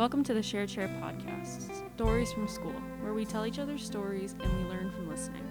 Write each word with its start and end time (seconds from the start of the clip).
Welcome 0.00 0.24
to 0.24 0.32
the 0.32 0.42
Share 0.42 0.66
Chair 0.66 0.88
podcast, 1.02 1.70
Stories 1.94 2.32
from 2.32 2.48
School, 2.48 2.72
where 3.02 3.12
we 3.12 3.26
tell 3.26 3.44
each 3.44 3.58
other 3.58 3.76
stories 3.76 4.34
and 4.40 4.50
we 4.50 4.70
learn 4.70 4.90
from 4.90 5.10
listening. 5.10 5.46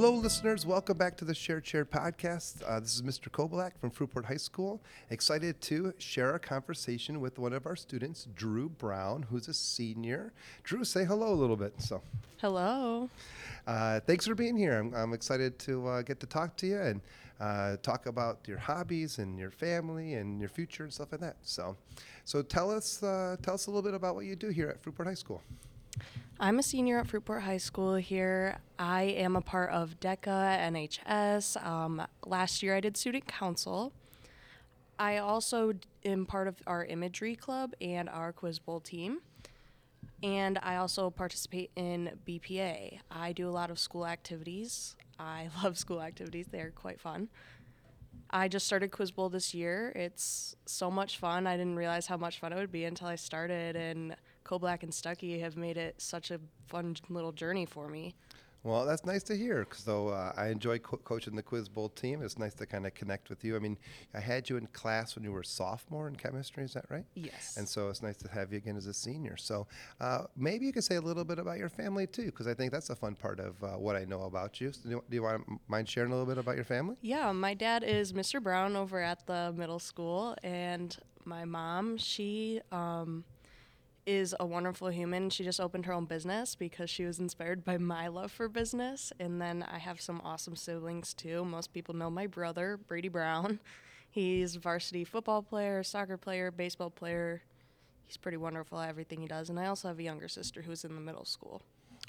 Hello, 0.00 0.12
listeners. 0.14 0.64
Welcome 0.64 0.96
back 0.96 1.16
to 1.16 1.24
the 1.24 1.34
Share 1.34 1.60
Chair 1.60 1.84
podcast. 1.84 2.62
Uh, 2.64 2.78
this 2.78 2.94
is 2.94 3.02
Mr. 3.02 3.30
Kobalak 3.30 3.72
from 3.80 3.90
Fruitport 3.90 4.26
High 4.26 4.36
School. 4.36 4.80
Excited 5.10 5.60
to 5.62 5.92
share 5.98 6.36
a 6.36 6.38
conversation 6.38 7.20
with 7.20 7.36
one 7.36 7.52
of 7.52 7.66
our 7.66 7.74
students, 7.74 8.28
Drew 8.36 8.68
Brown, 8.68 9.24
who's 9.24 9.48
a 9.48 9.52
senior. 9.52 10.32
Drew, 10.62 10.84
say 10.84 11.04
hello 11.04 11.32
a 11.32 11.34
little 11.34 11.56
bit. 11.56 11.74
So, 11.78 12.00
Hello. 12.40 13.10
uh, 13.66 13.98
thanks 13.98 14.24
for 14.24 14.36
being 14.36 14.56
here. 14.56 14.78
I'm, 14.78 14.94
I'm 14.94 15.12
excited 15.14 15.58
to 15.58 15.88
uh, 15.88 16.02
get 16.02 16.20
to 16.20 16.26
talk 16.26 16.56
to 16.58 16.68
you 16.68 16.78
and 16.78 17.00
uh, 17.40 17.76
talk 17.82 18.06
about 18.06 18.38
your 18.46 18.58
hobbies 18.58 19.18
and 19.18 19.36
your 19.36 19.50
family 19.50 20.14
and 20.14 20.38
your 20.38 20.48
future 20.48 20.84
and 20.84 20.92
stuff 20.92 21.08
like 21.10 21.22
that. 21.22 21.38
So, 21.42 21.76
so 22.24 22.42
tell 22.42 22.70
us, 22.70 23.02
uh, 23.02 23.34
tell 23.42 23.54
us 23.54 23.66
a 23.66 23.70
little 23.70 23.82
bit 23.82 23.94
about 23.94 24.14
what 24.14 24.26
you 24.26 24.36
do 24.36 24.50
here 24.50 24.68
at 24.68 24.80
Fruitport 24.80 25.06
High 25.06 25.14
School. 25.14 25.42
I'm 26.40 26.60
a 26.60 26.62
senior 26.62 27.00
at 27.00 27.08
Fruitport 27.08 27.42
High 27.42 27.56
School 27.56 27.96
here. 27.96 28.58
I 28.78 29.02
am 29.02 29.34
a 29.34 29.40
part 29.40 29.70
of 29.70 29.98
DECA, 29.98 30.60
NHS. 30.70 31.66
Um, 31.66 32.06
last 32.24 32.62
year 32.62 32.76
I 32.76 32.80
did 32.80 32.96
student 32.96 33.26
council. 33.26 33.92
I 35.00 35.16
also 35.16 35.72
am 36.04 36.26
part 36.26 36.46
of 36.46 36.54
our 36.64 36.84
imagery 36.84 37.34
club 37.34 37.72
and 37.80 38.08
our 38.08 38.32
quiz 38.32 38.60
bowl 38.60 38.78
team. 38.78 39.18
And 40.22 40.60
I 40.62 40.76
also 40.76 41.10
participate 41.10 41.72
in 41.74 42.12
BPA. 42.24 43.00
I 43.10 43.32
do 43.32 43.48
a 43.48 43.50
lot 43.50 43.72
of 43.72 43.80
school 43.80 44.06
activities. 44.06 44.94
I 45.18 45.48
love 45.64 45.76
school 45.76 46.00
activities, 46.00 46.46
they're 46.52 46.70
quite 46.70 47.00
fun. 47.00 47.30
I 48.30 48.46
just 48.46 48.64
started 48.64 48.92
Quiz 48.92 49.10
Bowl 49.10 49.28
this 49.28 49.54
year. 49.54 49.90
It's 49.96 50.54
so 50.66 50.88
much 50.88 51.18
fun. 51.18 51.48
I 51.48 51.56
didn't 51.56 51.76
realize 51.76 52.06
how 52.06 52.18
much 52.18 52.38
fun 52.38 52.52
it 52.52 52.56
would 52.56 52.70
be 52.70 52.84
until 52.84 53.08
I 53.08 53.16
started, 53.16 53.74
and 53.74 54.14
Koblack 54.48 54.82
and 54.82 54.92
Stuckey 54.92 55.40
have 55.40 55.56
made 55.56 55.76
it 55.76 56.00
such 56.00 56.30
a 56.30 56.40
fun 56.66 56.96
little 57.08 57.32
journey 57.32 57.66
for 57.66 57.88
me. 57.88 58.14
Well, 58.64 58.84
that's 58.84 59.06
nice 59.06 59.22
to 59.24 59.36
hear. 59.36 59.60
Because 59.60 59.84
though 59.84 60.08
uh, 60.08 60.32
I 60.36 60.48
enjoy 60.48 60.78
co- 60.78 60.96
coaching 60.98 61.36
the 61.36 61.42
Quiz 61.42 61.68
Bowl 61.68 61.88
team, 61.90 62.22
it's 62.22 62.38
nice 62.38 62.54
to 62.54 62.66
kind 62.66 62.86
of 62.86 62.94
connect 62.94 63.30
with 63.30 63.44
you. 63.44 63.54
I 63.54 63.60
mean, 63.60 63.78
I 64.14 64.20
had 64.20 64.48
you 64.50 64.56
in 64.56 64.66
class 64.68 65.14
when 65.14 65.24
you 65.24 65.32
were 65.32 65.42
a 65.42 65.44
sophomore 65.44 66.08
in 66.08 66.16
chemistry. 66.16 66.64
Is 66.64 66.74
that 66.74 66.86
right? 66.90 67.04
Yes. 67.14 67.56
And 67.56 67.68
so 67.68 67.88
it's 67.88 68.02
nice 68.02 68.16
to 68.18 68.28
have 68.28 68.50
you 68.52 68.58
again 68.58 68.76
as 68.76 68.86
a 68.86 68.94
senior. 68.94 69.36
So 69.36 69.68
uh, 70.00 70.24
maybe 70.36 70.66
you 70.66 70.72
could 70.72 70.84
say 70.84 70.96
a 70.96 71.00
little 71.00 71.24
bit 71.24 71.38
about 71.38 71.58
your 71.58 71.68
family 71.68 72.06
too, 72.06 72.26
because 72.26 72.46
I 72.46 72.54
think 72.54 72.72
that's 72.72 72.90
a 72.90 72.96
fun 72.96 73.14
part 73.14 73.38
of 73.38 73.62
uh, 73.62 73.68
what 73.78 73.96
I 73.96 74.04
know 74.04 74.22
about 74.22 74.60
you. 74.60 74.72
So 74.72 74.80
do 74.82 74.90
you, 74.90 75.04
do 75.08 75.14
you 75.14 75.22
want 75.22 75.46
to 75.46 75.58
mind 75.68 75.88
sharing 75.88 76.10
a 76.10 76.14
little 76.14 76.26
bit 76.26 76.38
about 76.38 76.56
your 76.56 76.64
family? 76.64 76.96
yeah, 77.00 77.30
my 77.32 77.54
dad 77.54 77.84
is 77.84 78.12
Mr. 78.12 78.42
Brown 78.42 78.76
over 78.76 79.00
at 79.00 79.26
the 79.26 79.54
middle 79.56 79.78
school, 79.78 80.36
and 80.42 80.96
my 81.24 81.44
mom, 81.44 81.96
she 81.96 82.60
um, 82.72 83.24
is 84.08 84.34
a 84.40 84.46
wonderful 84.46 84.88
human. 84.88 85.28
She 85.28 85.44
just 85.44 85.60
opened 85.60 85.84
her 85.84 85.92
own 85.92 86.06
business 86.06 86.54
because 86.54 86.88
she 86.88 87.04
was 87.04 87.18
inspired 87.18 87.62
by 87.62 87.76
my 87.76 88.08
love 88.08 88.32
for 88.32 88.48
business. 88.48 89.12
And 89.20 89.38
then 89.38 89.62
I 89.70 89.76
have 89.76 90.00
some 90.00 90.22
awesome 90.24 90.56
siblings 90.56 91.12
too. 91.12 91.44
Most 91.44 91.74
people 91.74 91.94
know 91.94 92.08
my 92.08 92.26
brother, 92.26 92.78
Brady 92.78 93.08
Brown. 93.08 93.60
He's 94.10 94.56
a 94.56 94.60
varsity 94.60 95.04
football 95.04 95.42
player, 95.42 95.82
soccer 95.82 96.16
player, 96.16 96.50
baseball 96.50 96.88
player. 96.88 97.42
He's 98.06 98.16
pretty 98.16 98.38
wonderful 98.38 98.80
at 98.80 98.88
everything 98.88 99.20
he 99.20 99.28
does. 99.28 99.50
And 99.50 99.60
I 99.60 99.66
also 99.66 99.88
have 99.88 99.98
a 99.98 100.02
younger 100.02 100.28
sister 100.28 100.62
who's 100.62 100.86
in 100.86 100.94
the 100.94 101.02
middle 101.02 101.26
school. 101.26 101.60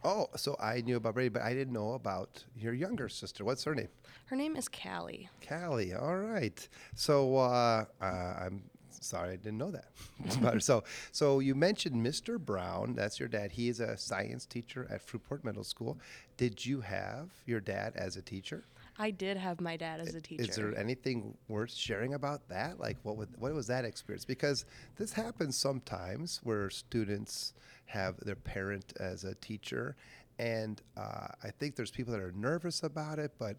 Oh, 0.06 0.28
so 0.38 0.56
I 0.58 0.80
knew 0.80 0.96
about 0.96 1.16
Brady, 1.16 1.28
but 1.28 1.42
I 1.42 1.54
didn't 1.54 1.74
know 1.74 1.94
about 1.96 2.46
your 2.56 2.74
younger 2.74 3.10
sister. 3.10 3.44
What's 3.44 3.66
her 3.66 3.76
name? 3.76 3.90
Her 4.28 4.38
name 4.38 4.56
is 4.56 4.70
Callie. 4.70 5.28
Callie. 5.46 5.94
All 5.94 6.16
right. 6.16 6.66
So 6.96 7.36
uh, 7.36 7.84
uh, 8.02 8.06
I'm 8.06 8.64
sorry 9.00 9.34
I 9.34 9.36
didn't 9.36 9.58
know 9.58 9.72
that. 9.72 10.62
So 10.64 10.84
so 11.12 11.40
you 11.40 11.56
mentioned 11.56 12.06
Mr. 12.06 12.40
Brown. 12.40 12.94
That's 12.96 13.20
your 13.20 13.30
dad. 13.30 13.52
He 13.52 13.70
is 13.70 13.80
a 13.80 13.98
science 13.98 14.46
teacher 14.46 14.88
at 14.90 15.06
Fruitport 15.06 15.44
Middle 15.44 15.64
School. 15.64 15.98
Did 16.38 16.66
you 16.66 16.82
have 16.82 17.30
your 17.46 17.60
dad 17.60 17.94
as 17.96 18.16
a 18.18 18.22
teacher? 18.22 18.64
I 19.02 19.12
did 19.12 19.38
have 19.38 19.62
my 19.62 19.78
dad 19.78 20.02
as 20.02 20.14
a 20.14 20.20
teacher. 20.20 20.44
Is 20.44 20.56
there 20.58 20.78
anything 20.78 21.38
worth 21.48 21.74
sharing 21.74 22.14
about 22.14 22.50
that? 22.50 22.80
Like 22.80 22.98
what 23.04 23.16
would, 23.16 23.30
what 23.38 23.54
was 23.54 23.68
that 23.68 23.86
experience? 23.86 24.26
Because 24.26 24.66
this 24.98 25.14
happens 25.14 25.56
sometimes 25.56 26.42
where 26.44 26.70
students 26.70 27.54
have 27.86 28.18
their 28.20 28.36
parent 28.36 28.94
as 29.00 29.24
a 29.24 29.36
teacher, 29.36 29.96
and 30.38 30.82
uh, 30.98 31.28
I 31.44 31.52
think 31.58 31.76
there's 31.76 31.92
people 31.92 32.14
that 32.14 32.22
are 32.22 32.34
nervous 32.34 32.84
about 32.84 33.20
it, 33.20 33.32
but 33.40 33.56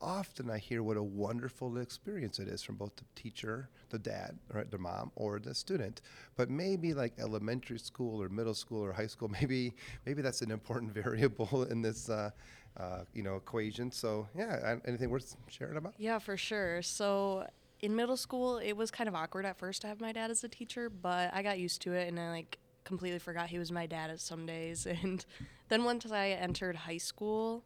often 0.00 0.50
I 0.50 0.58
hear 0.58 0.82
what 0.82 0.96
a 0.96 1.02
wonderful 1.02 1.78
experience 1.78 2.38
it 2.38 2.48
is 2.48 2.62
from 2.62 2.76
both 2.76 2.94
the 2.96 3.04
teacher, 3.14 3.68
the 3.90 3.98
dad, 3.98 4.38
or 4.54 4.64
the 4.64 4.78
mom, 4.78 5.12
or 5.16 5.38
the 5.38 5.54
student. 5.54 6.00
But 6.36 6.50
maybe 6.50 6.94
like 6.94 7.14
elementary 7.18 7.78
school 7.78 8.22
or 8.22 8.28
middle 8.28 8.54
school 8.54 8.82
or 8.84 8.92
high 8.92 9.06
school, 9.06 9.28
maybe 9.40 9.74
maybe 10.06 10.22
that's 10.22 10.42
an 10.42 10.50
important 10.50 10.92
variable 11.02 11.64
in 11.64 11.82
this. 11.82 12.08
Uh, 12.08 12.30
uh, 12.76 13.00
you 13.12 13.22
know, 13.24 13.34
equation. 13.34 13.90
So, 13.90 14.28
yeah, 14.36 14.76
anything 14.86 15.10
worth 15.10 15.36
sharing 15.48 15.76
about? 15.76 15.94
Yeah, 15.98 16.20
for 16.20 16.36
sure. 16.36 16.82
So 16.82 17.44
in 17.80 17.96
middle 17.96 18.16
school, 18.16 18.58
it 18.58 18.74
was 18.74 18.90
kind 18.90 19.08
of 19.08 19.14
awkward 19.14 19.44
at 19.44 19.58
first 19.58 19.82
to 19.82 19.88
have 19.88 20.00
my 20.00 20.12
dad 20.12 20.30
as 20.30 20.44
a 20.44 20.48
teacher, 20.48 20.88
but 20.88 21.30
I 21.34 21.42
got 21.42 21.58
used 21.58 21.82
to 21.82 21.92
it 21.92 22.08
and 22.08 22.18
I 22.18 22.30
like 22.30 22.58
completely 22.84 23.18
forgot 23.18 23.48
he 23.48 23.58
was 23.58 23.72
my 23.72 23.86
dad 23.86 24.10
at 24.10 24.20
some 24.20 24.46
days. 24.46 24.86
And 25.02 25.24
then 25.68 25.84
once 25.84 26.10
I 26.10 26.30
entered 26.30 26.76
high 26.76 26.98
school, 26.98 27.64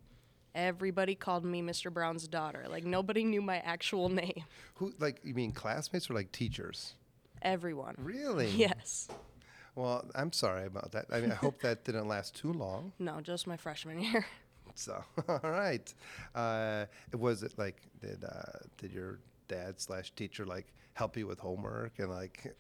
everybody 0.55 1.15
called 1.15 1.45
me 1.45 1.63
Mr. 1.63 1.93
Brown's 1.93 2.29
daughter. 2.29 2.67
Like 2.69 2.85
nobody 2.85 3.25
knew 3.25 3.43
my 3.43 3.59
actual 3.59 4.09
name. 4.09 4.45
Who, 4.77 4.93
like, 4.99 5.21
you 5.25 5.35
mean 5.35 5.53
classmates 5.53 6.11
or 6.11 6.15
like 6.15 6.33
teachers? 6.33 6.95
Everyone. 7.43 7.95
Really? 7.99 8.49
Yes. 8.51 9.09
Well, 9.75 10.05
I'm 10.15 10.33
sorry 10.33 10.67
about 10.67 10.93
that. 10.93 11.07
I 11.13 11.21
mean, 11.21 11.33
I 11.33 11.35
hope 11.35 11.61
that 11.63 11.85
didn't 11.85 12.09
last 12.09 12.37
too 12.37 12.53
long. 12.53 12.93
No, 12.99 13.21
just 13.21 13.47
my 13.47 13.57
freshman 13.57 13.99
year. 14.01 14.27
So, 14.77 15.05
all 15.29 15.39
right. 15.45 15.95
Uh, 16.35 16.87
was 17.17 17.45
it 17.45 17.57
like 17.57 17.77
did 18.01 18.25
uh, 18.25 18.59
did 18.77 18.93
your 18.93 19.21
dad 19.47 19.81
slash 19.81 20.11
teacher 20.17 20.45
like 20.45 20.67
help 20.95 21.17
you 21.17 21.29
with 21.29 21.39
homework 21.39 22.01
and 22.01 22.11
like 22.11 22.57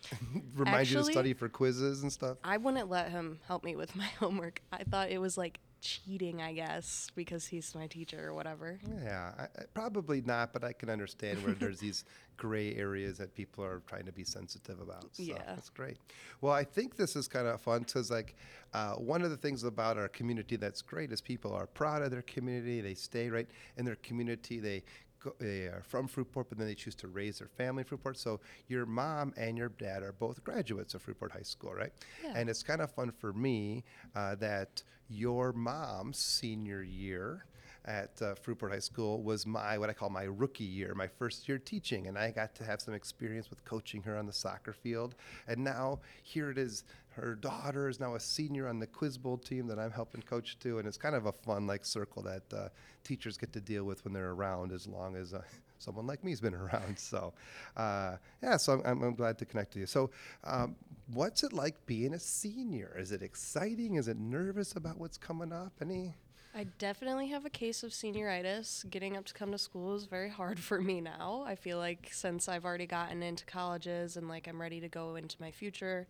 remind 0.54 0.88
you 0.88 0.98
to 0.98 1.04
study 1.04 1.32
for 1.32 1.48
quizzes 1.48 2.02
and 2.02 2.12
stuff? 2.12 2.36
I 2.44 2.56
wouldn't 2.56 2.88
let 2.88 3.10
him 3.10 3.40
help 3.48 3.64
me 3.64 3.74
with 3.74 3.96
my 3.96 4.06
homework. 4.20 4.62
I 4.72 4.84
thought 4.84 5.10
it 5.10 5.18
was 5.18 5.36
like 5.36 5.58
cheating, 5.84 6.40
I 6.40 6.54
guess, 6.54 7.10
because 7.14 7.46
he's 7.46 7.74
my 7.74 7.86
teacher 7.86 8.26
or 8.28 8.32
whatever. 8.34 8.78
Yeah, 9.02 9.32
I, 9.38 9.42
I, 9.42 9.64
probably 9.74 10.22
not, 10.22 10.52
but 10.54 10.64
I 10.64 10.72
can 10.72 10.88
understand 10.88 11.44
where 11.44 11.52
there's 11.52 11.78
these 11.78 12.04
gray 12.38 12.74
areas 12.74 13.18
that 13.18 13.34
people 13.34 13.62
are 13.62 13.82
trying 13.86 14.06
to 14.06 14.12
be 14.12 14.24
sensitive 14.24 14.80
about. 14.80 15.04
So 15.12 15.22
Yeah. 15.22 15.42
that's 15.46 15.68
great. 15.68 15.98
Well, 16.40 16.52
I 16.54 16.64
think 16.64 16.96
this 16.96 17.14
is 17.16 17.28
kind 17.28 17.46
of 17.46 17.60
fun 17.60 17.80
because, 17.82 18.10
like, 18.10 18.34
uh, 18.72 18.94
one 18.94 19.22
of 19.22 19.30
the 19.30 19.36
things 19.36 19.62
about 19.62 19.98
our 19.98 20.08
community 20.08 20.56
that's 20.56 20.80
great 20.82 21.12
is 21.12 21.20
people 21.20 21.52
are 21.52 21.66
proud 21.66 22.00
of 22.02 22.10
their 22.10 22.22
community. 22.22 22.80
They 22.80 22.94
stay 22.94 23.28
right 23.28 23.46
in 23.76 23.84
their 23.84 23.96
community. 23.96 24.58
They 24.60 24.82
go, 25.20 25.34
they 25.38 25.64
are 25.66 25.82
from 25.86 26.08
Fruitport, 26.08 26.46
but 26.48 26.56
then 26.58 26.66
they 26.66 26.74
choose 26.74 26.94
to 26.96 27.08
raise 27.08 27.38
their 27.40 27.48
family 27.48 27.84
in 27.88 27.98
Fruitport. 27.98 28.16
So 28.16 28.40
your 28.68 28.86
mom 28.86 29.32
and 29.36 29.56
your 29.58 29.68
dad 29.68 30.02
are 30.02 30.12
both 30.12 30.42
graduates 30.42 30.94
of 30.94 31.04
Fruitport 31.04 31.30
High 31.32 31.42
School, 31.42 31.74
right? 31.74 31.92
Yeah. 32.24 32.32
And 32.36 32.48
it's 32.50 32.62
kind 32.62 32.80
of 32.80 32.90
fun 32.90 33.10
for 33.12 33.32
me 33.32 33.84
uh, 34.16 34.34
that 34.36 34.82
your 35.14 35.52
mom's 35.52 36.18
senior 36.18 36.82
year 36.82 37.44
at 37.86 38.10
uh, 38.22 38.34
Fruitport 38.34 38.70
High 38.70 38.78
School 38.78 39.22
was 39.22 39.46
my 39.46 39.76
what 39.76 39.90
I 39.90 39.92
call 39.92 40.08
my 40.08 40.24
rookie 40.24 40.64
year, 40.64 40.94
my 40.94 41.06
first 41.06 41.48
year 41.48 41.58
teaching, 41.58 42.06
and 42.06 42.18
I 42.18 42.30
got 42.30 42.54
to 42.56 42.64
have 42.64 42.80
some 42.80 42.94
experience 42.94 43.50
with 43.50 43.64
coaching 43.64 44.02
her 44.02 44.16
on 44.16 44.26
the 44.26 44.32
soccer 44.32 44.72
field. 44.72 45.14
And 45.46 45.62
now 45.62 46.00
here 46.22 46.50
it 46.50 46.56
is, 46.56 46.84
her 47.10 47.34
daughter 47.34 47.88
is 47.88 48.00
now 48.00 48.14
a 48.14 48.20
senior 48.20 48.68
on 48.68 48.78
the 48.78 48.86
Quiz 48.86 49.18
Bowl 49.18 49.36
team 49.36 49.66
that 49.66 49.78
I'm 49.78 49.90
helping 49.90 50.22
coach 50.22 50.58
too, 50.58 50.78
and 50.78 50.88
it's 50.88 50.96
kind 50.96 51.14
of 51.14 51.26
a 51.26 51.32
fun 51.32 51.66
like 51.66 51.84
circle 51.84 52.22
that 52.22 52.42
uh, 52.52 52.68
teachers 53.04 53.36
get 53.36 53.52
to 53.52 53.60
deal 53.60 53.84
with 53.84 54.04
when 54.04 54.14
they're 54.14 54.30
around, 54.30 54.72
as 54.72 54.86
long 54.86 55.16
as. 55.16 55.34
Uh, 55.34 55.42
Someone 55.84 56.06
like 56.06 56.24
me's 56.24 56.40
been 56.40 56.54
around, 56.64 56.98
so 56.98 57.34
uh, 57.76 58.16
yeah. 58.42 58.56
So 58.56 58.80
I'm, 58.84 59.02
I'm 59.02 59.14
glad 59.14 59.38
to 59.38 59.44
connect 59.44 59.72
to 59.74 59.80
you. 59.80 59.86
So, 59.86 60.10
um, 60.44 60.76
what's 61.12 61.44
it 61.44 61.52
like 61.52 61.84
being 61.86 62.14
a 62.14 62.18
senior? 62.18 62.96
Is 62.98 63.12
it 63.12 63.22
exciting? 63.22 63.96
Is 63.96 64.08
it 64.08 64.16
nervous 64.16 64.72
about 64.72 64.98
what's 64.98 65.18
coming 65.18 65.52
up? 65.52 65.72
Any? 65.80 66.14
I 66.56 66.64
definitely 66.78 67.28
have 67.28 67.44
a 67.44 67.50
case 67.50 67.82
of 67.82 67.90
senioritis. 67.90 68.88
Getting 68.88 69.16
up 69.16 69.24
to 69.26 69.34
come 69.34 69.50
to 69.50 69.58
school 69.58 69.96
is 69.96 70.04
very 70.04 70.30
hard 70.30 70.58
for 70.60 70.80
me 70.80 71.00
now. 71.00 71.44
I 71.46 71.56
feel 71.56 71.78
like 71.78 72.08
since 72.12 72.48
I've 72.48 72.64
already 72.64 72.86
gotten 72.86 73.22
into 73.22 73.44
colleges 73.44 74.16
and 74.16 74.28
like 74.28 74.46
I'm 74.46 74.60
ready 74.60 74.80
to 74.80 74.88
go 74.88 75.16
into 75.16 75.36
my 75.40 75.50
future, 75.50 76.06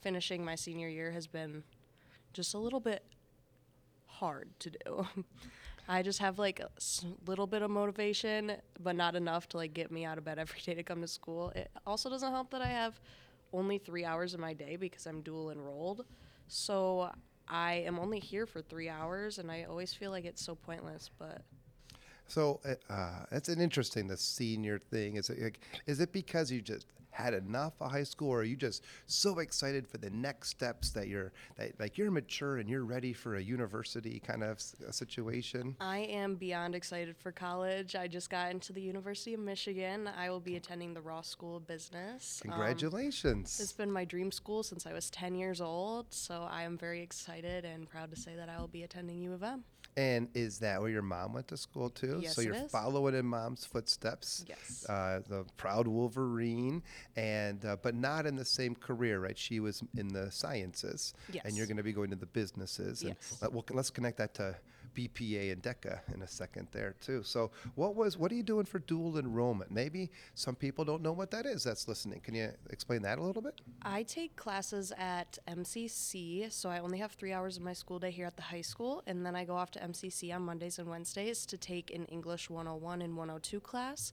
finishing 0.00 0.44
my 0.44 0.54
senior 0.54 0.88
year 0.88 1.10
has 1.10 1.26
been 1.26 1.64
just 2.32 2.54
a 2.54 2.58
little 2.58 2.80
bit 2.80 3.02
hard 4.06 4.48
to 4.60 4.70
do. 4.70 5.06
I 5.88 6.02
just 6.02 6.18
have 6.20 6.38
like 6.38 6.60
a 6.60 6.70
little 7.26 7.46
bit 7.46 7.62
of 7.62 7.70
motivation, 7.70 8.52
but 8.80 8.94
not 8.96 9.16
enough 9.16 9.48
to 9.50 9.56
like 9.58 9.74
get 9.74 9.90
me 9.90 10.04
out 10.04 10.18
of 10.18 10.24
bed 10.24 10.38
every 10.40 10.60
day 10.60 10.74
to 10.74 10.84
come 10.84 11.00
to 11.02 11.08
school. 11.08 11.50
It 11.56 11.70
also 11.86 12.10
doesn't 12.10 12.32
help 12.32 12.50
that 12.50 12.62
I 12.62 12.68
have 12.68 13.00
only 13.52 13.78
three 13.78 14.04
hours 14.04 14.34
in 14.34 14.40
my 14.40 14.54
day 14.54 14.76
because 14.76 15.06
I'm 15.06 15.22
dual 15.22 15.50
enrolled. 15.50 16.04
So 16.48 17.10
I 17.48 17.74
am 17.86 17.98
only 17.98 18.20
here 18.20 18.46
for 18.46 18.62
three 18.62 18.88
hours, 18.88 19.38
and 19.38 19.50
I 19.50 19.64
always 19.64 19.94
feel 19.94 20.10
like 20.10 20.24
it's 20.24 20.42
so 20.44 20.54
pointless. 20.54 21.10
But 21.18 21.42
So 22.26 22.60
uh, 22.64 22.92
uh, 22.92 23.24
it's 23.32 23.48
an 23.48 23.60
interesting 23.60 24.06
the 24.08 24.16
senior 24.16 24.78
thing. 24.78 25.16
Is 25.16 25.30
it 25.30 25.40
like, 25.42 25.60
is 25.86 26.00
it 26.00 26.12
because 26.12 26.50
you 26.50 26.60
just 26.62 26.86
had 27.18 27.34
enough 27.34 27.74
of 27.80 27.90
high 27.90 28.04
school, 28.04 28.30
or 28.30 28.40
are 28.40 28.44
you 28.44 28.56
just 28.56 28.84
so 29.06 29.40
excited 29.40 29.86
for 29.88 29.98
the 29.98 30.10
next 30.10 30.50
steps 30.50 30.90
that 30.90 31.08
you're 31.08 31.32
that 31.56 31.78
like 31.80 31.98
you're 31.98 32.10
mature 32.10 32.58
and 32.58 32.68
you're 32.70 32.84
ready 32.84 33.12
for 33.12 33.36
a 33.36 33.42
university 33.42 34.20
kind 34.20 34.42
of 34.44 34.56
s- 34.58 34.76
situation? 34.90 35.74
I 35.80 35.98
am 35.98 36.36
beyond 36.36 36.74
excited 36.74 37.16
for 37.16 37.32
college. 37.32 37.96
I 37.96 38.06
just 38.06 38.30
got 38.30 38.50
into 38.52 38.72
the 38.72 38.80
University 38.80 39.34
of 39.34 39.40
Michigan. 39.40 40.08
I 40.16 40.30
will 40.30 40.40
be 40.40 40.56
attending 40.56 40.94
the 40.94 41.00
Ross 41.00 41.28
School 41.28 41.56
of 41.56 41.66
Business. 41.66 42.40
Um, 42.44 42.52
Congratulations! 42.52 43.58
it's 43.60 43.72
been 43.72 43.90
my 43.90 44.04
dream 44.04 44.30
school 44.30 44.62
since 44.62 44.86
I 44.86 44.92
was 44.92 45.10
10 45.10 45.34
years 45.34 45.60
old, 45.60 46.06
so 46.10 46.46
I 46.50 46.62
am 46.62 46.78
very 46.78 47.02
excited 47.02 47.64
and 47.64 47.88
proud 47.88 48.10
to 48.14 48.16
say 48.20 48.36
that 48.36 48.48
I 48.48 48.60
will 48.60 48.68
be 48.68 48.84
attending 48.84 49.20
U 49.22 49.32
of 49.32 49.42
M. 49.42 49.64
and 49.98 50.28
is 50.32 50.60
that 50.60 50.80
where 50.80 50.90
your 50.90 51.02
mom 51.02 51.32
went 51.32 51.48
to 51.48 51.56
school 51.56 51.90
too? 51.90 52.20
Yes, 52.22 52.36
so 52.36 52.40
you're 52.40 52.54
is. 52.54 52.70
following 52.70 53.16
in 53.16 53.26
mom's 53.26 53.64
footsteps. 53.64 54.44
Yes. 54.48 54.86
Uh, 54.88 55.20
the 55.28 55.44
proud 55.56 55.88
Wolverine, 55.88 56.84
and 57.16 57.64
uh, 57.64 57.76
but 57.82 57.96
not 57.96 58.24
in 58.24 58.36
the 58.36 58.44
same 58.44 58.76
career, 58.76 59.18
right? 59.18 59.36
She 59.36 59.58
was 59.58 59.82
in 59.96 60.06
the 60.06 60.30
sciences, 60.30 61.14
and 61.44 61.56
you're 61.56 61.66
going 61.66 61.78
to 61.78 61.82
be 61.82 61.92
going 61.92 62.10
to 62.10 62.16
the 62.16 62.26
businesses. 62.26 63.02
And 63.02 63.10
Yes. 63.10 63.38
let, 63.42 63.52
well, 63.52 63.64
let's 63.72 63.90
connect 63.90 64.18
that 64.18 64.34
to 64.34 64.54
BPA 64.94 65.52
and 65.52 65.62
DECA 65.62 66.00
in 66.14 66.22
a 66.22 66.26
second 66.26 66.68
there 66.72 66.94
too. 67.00 67.22
So, 67.22 67.50
what 67.74 67.94
was 67.94 68.16
what 68.16 68.32
are 68.32 68.34
you 68.34 68.42
doing 68.42 68.64
for 68.64 68.78
dual 68.80 69.18
enrollment? 69.18 69.70
Maybe 69.70 70.10
some 70.34 70.54
people 70.54 70.84
don't 70.84 71.02
know 71.02 71.12
what 71.12 71.30
that 71.30 71.46
is. 71.46 71.64
That's 71.64 71.88
listening. 71.88 72.20
Can 72.20 72.34
you 72.34 72.50
explain 72.70 73.02
that 73.02 73.18
a 73.18 73.22
little 73.22 73.42
bit? 73.42 73.60
I 73.82 74.02
take 74.02 74.36
classes 74.36 74.92
at 74.96 75.38
MCC, 75.48 76.52
so 76.52 76.68
I 76.68 76.78
only 76.80 76.98
have 76.98 77.12
three 77.12 77.32
hours 77.32 77.56
of 77.56 77.62
my 77.62 77.72
school 77.72 77.98
day 77.98 78.10
here 78.10 78.26
at 78.26 78.36
the 78.36 78.42
high 78.42 78.62
school, 78.62 79.02
and 79.06 79.24
then 79.24 79.34
I 79.36 79.44
go 79.44 79.54
off 79.54 79.70
to 79.72 79.80
MCC 79.80 80.34
on 80.34 80.42
Mondays 80.42 80.78
and 80.78 80.88
Wednesdays 80.88 81.46
to 81.46 81.56
take 81.56 81.92
an 81.94 82.04
English 82.06 82.50
101 82.50 83.02
and 83.02 83.16
102 83.16 83.60
class. 83.60 84.12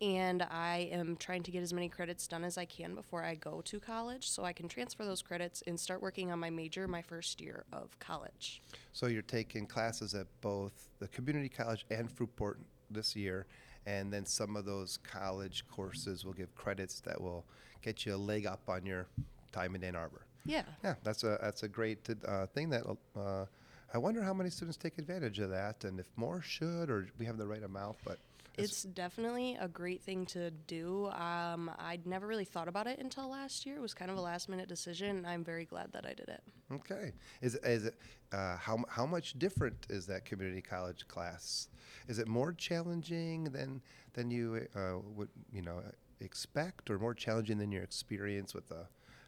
And 0.00 0.42
I 0.42 0.88
am 0.92 1.16
trying 1.16 1.42
to 1.44 1.50
get 1.50 1.62
as 1.62 1.72
many 1.72 1.88
credits 1.88 2.26
done 2.26 2.44
as 2.44 2.58
I 2.58 2.66
can 2.66 2.94
before 2.94 3.24
I 3.24 3.34
go 3.34 3.62
to 3.62 3.80
college 3.80 4.28
so 4.28 4.44
I 4.44 4.52
can 4.52 4.68
transfer 4.68 5.04
those 5.04 5.22
credits 5.22 5.62
and 5.66 5.80
start 5.80 6.02
working 6.02 6.30
on 6.30 6.38
my 6.38 6.50
major 6.50 6.86
my 6.86 7.00
first 7.00 7.40
year 7.40 7.64
of 7.72 7.98
college. 7.98 8.62
So 8.92 9.06
you're 9.06 9.22
taking 9.22 9.66
classes 9.66 10.14
at 10.14 10.26
both 10.42 10.90
the 10.98 11.08
community 11.08 11.48
college 11.48 11.86
and 11.90 12.14
Fruitport 12.14 12.56
this 12.90 13.16
year, 13.16 13.46
and 13.86 14.12
then 14.12 14.26
some 14.26 14.54
of 14.54 14.66
those 14.66 14.98
college 14.98 15.64
courses 15.70 16.24
will 16.24 16.34
give 16.34 16.54
credits 16.54 17.00
that 17.00 17.18
will 17.18 17.46
get 17.80 18.04
you 18.04 18.14
a 18.14 18.16
leg 18.16 18.46
up 18.46 18.68
on 18.68 18.84
your 18.84 19.06
time 19.52 19.74
in 19.74 19.82
Ann 19.82 19.96
Arbor. 19.96 20.26
Yeah. 20.44 20.62
Yeah, 20.84 20.94
that's 21.02 21.24
a 21.24 21.38
that's 21.40 21.62
a 21.62 21.68
great 21.68 22.06
uh, 22.26 22.46
thing. 22.46 22.68
That 22.70 22.84
uh, 23.16 23.46
I 23.92 23.98
wonder 23.98 24.22
how 24.22 24.34
many 24.34 24.50
students 24.50 24.76
take 24.76 24.98
advantage 24.98 25.38
of 25.38 25.50
that, 25.50 25.84
and 25.84 25.98
if 25.98 26.06
more 26.16 26.42
should, 26.42 26.90
or 26.90 27.08
we 27.18 27.24
have 27.24 27.38
the 27.38 27.46
right 27.46 27.62
amount. 27.62 27.96
But 28.04 28.18
It's 28.56 28.82
definitely 28.82 29.56
a 29.60 29.68
great 29.68 30.02
thing 30.02 30.26
to 30.26 30.50
do. 30.50 31.06
Um, 31.08 31.70
I'd 31.78 32.06
never 32.06 32.26
really 32.26 32.44
thought 32.44 32.68
about 32.68 32.86
it 32.86 32.98
until 32.98 33.28
last 33.28 33.66
year. 33.66 33.76
It 33.76 33.82
was 33.82 33.94
kind 33.94 34.10
of 34.10 34.16
a 34.16 34.20
last 34.20 34.48
minute 34.48 34.68
decision, 34.68 35.16
and 35.16 35.26
I'm 35.26 35.44
very 35.44 35.64
glad 35.64 35.92
that 35.92 36.06
I 36.06 36.14
did 36.14 36.28
it. 36.28 36.42
Okay. 36.72 37.12
Is 37.42 37.54
is 37.56 37.86
it 37.86 37.94
uh, 38.32 38.56
how 38.56 38.84
how 38.88 39.06
much 39.06 39.38
different 39.38 39.86
is 39.90 40.06
that 40.06 40.24
community 40.24 40.62
college 40.62 41.06
class? 41.08 41.68
Is 42.08 42.18
it 42.18 42.28
more 42.28 42.52
challenging 42.52 43.44
than 43.44 43.82
than 44.14 44.30
you 44.30 44.66
uh, 44.74 44.98
would 45.14 45.28
you 45.52 45.62
know 45.62 45.82
expect, 46.20 46.90
or 46.90 46.98
more 46.98 47.14
challenging 47.14 47.58
than 47.58 47.70
your 47.70 47.82
experience 47.82 48.54
with 48.54 48.68
the 48.68 48.86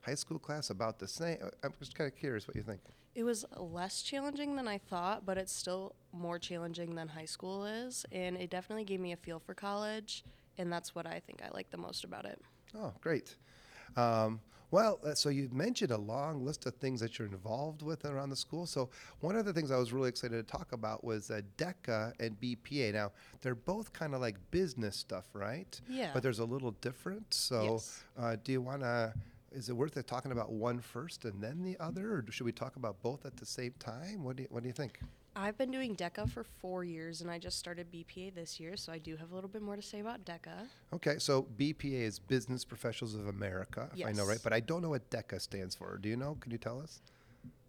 high 0.08 0.14
school 0.14 0.38
class? 0.38 0.70
About 0.70 0.98
the 0.98 1.08
same. 1.08 1.38
Uh, 1.42 1.48
I'm 1.62 1.72
just 1.78 1.94
kind 1.94 2.10
of 2.10 2.16
curious 2.18 2.46
what 2.48 2.56
you 2.56 2.62
think. 2.62 2.80
It 3.14 3.24
was 3.24 3.44
less 3.56 4.02
challenging 4.02 4.56
than 4.56 4.68
I 4.68 4.78
thought, 4.78 5.26
but 5.26 5.38
it's 5.38 5.52
still 5.52 5.94
more 6.12 6.38
challenging 6.38 6.94
than 6.94 7.08
high 7.08 7.24
school 7.24 7.64
is. 7.64 8.06
And 8.12 8.36
it 8.36 8.48
definitely 8.50 8.84
gave 8.84 9.00
me 9.00 9.12
a 9.12 9.16
feel 9.16 9.38
for 9.40 9.54
college. 9.54 10.24
And 10.56 10.72
that's 10.72 10.94
what 10.94 11.06
I 11.06 11.20
think 11.26 11.42
I 11.44 11.50
like 11.52 11.70
the 11.70 11.78
most 11.78 12.04
about 12.04 12.24
it. 12.24 12.40
Oh, 12.76 12.92
great. 13.00 13.34
Um, 13.96 14.40
well, 14.70 15.00
uh, 15.04 15.14
so 15.14 15.30
you 15.30 15.48
mentioned 15.50 15.92
a 15.92 15.96
long 15.96 16.44
list 16.44 16.66
of 16.66 16.74
things 16.74 17.00
that 17.00 17.18
you're 17.18 17.26
involved 17.28 17.80
with 17.82 18.04
around 18.04 18.28
the 18.30 18.36
school. 18.36 18.66
So 18.66 18.90
one 19.20 19.34
of 19.34 19.46
the 19.46 19.52
things 19.52 19.70
I 19.70 19.78
was 19.78 19.92
really 19.92 20.10
excited 20.10 20.36
to 20.36 20.42
talk 20.58 20.72
about 20.72 21.02
was 21.02 21.30
uh, 21.30 21.40
DECA 21.56 22.12
and 22.20 22.38
BPA. 22.40 22.92
Now 22.92 23.12
they're 23.40 23.54
both 23.54 23.92
kind 23.92 24.14
of 24.14 24.20
like 24.20 24.36
business 24.50 24.94
stuff, 24.96 25.24
right? 25.32 25.80
Yeah. 25.88 26.10
But 26.12 26.22
there's 26.22 26.40
a 26.40 26.44
little 26.44 26.72
difference. 26.72 27.36
So 27.36 27.62
Yes. 27.72 28.04
uh, 28.18 28.36
do 28.44 28.52
you 28.52 28.60
want 28.60 28.82
to? 28.82 29.14
Is 29.52 29.68
it 29.68 29.72
worth 29.76 29.96
it 29.96 30.06
talking 30.06 30.32
about 30.32 30.52
one 30.52 30.80
first 30.80 31.24
and 31.24 31.42
then 31.42 31.62
the 31.62 31.76
other, 31.80 32.12
or 32.12 32.24
should 32.30 32.44
we 32.44 32.52
talk 32.52 32.76
about 32.76 33.02
both 33.02 33.24
at 33.24 33.36
the 33.36 33.46
same 33.46 33.74
time? 33.78 34.22
What 34.22 34.36
do 34.36 34.42
you, 34.42 34.48
What 34.50 34.62
do 34.62 34.68
you 34.68 34.72
think? 34.74 35.00
I've 35.34 35.56
been 35.56 35.70
doing 35.70 35.94
DECA 35.94 36.28
for 36.28 36.42
four 36.42 36.82
years, 36.82 37.20
and 37.20 37.30
I 37.30 37.38
just 37.38 37.58
started 37.58 37.92
BPA 37.92 38.34
this 38.34 38.58
year, 38.58 38.76
so 38.76 38.92
I 38.92 38.98
do 38.98 39.16
have 39.16 39.30
a 39.30 39.34
little 39.34 39.48
bit 39.48 39.62
more 39.62 39.76
to 39.76 39.82
say 39.82 40.00
about 40.00 40.24
DECA. 40.24 40.66
Okay, 40.92 41.18
so 41.18 41.46
BPA 41.56 42.02
is 42.02 42.18
Business 42.18 42.64
Professionals 42.64 43.14
of 43.14 43.28
America, 43.28 43.88
if 43.96 44.04
I 44.04 44.12
know 44.12 44.26
right, 44.26 44.40
but 44.42 44.52
I 44.52 44.60
don't 44.60 44.82
know 44.82 44.88
what 44.90 45.08
DECA 45.10 45.40
stands 45.40 45.76
for. 45.76 45.96
Do 45.98 46.08
you 46.08 46.16
know? 46.16 46.36
Can 46.40 46.50
you 46.50 46.58
tell 46.58 46.80
us? 46.80 47.00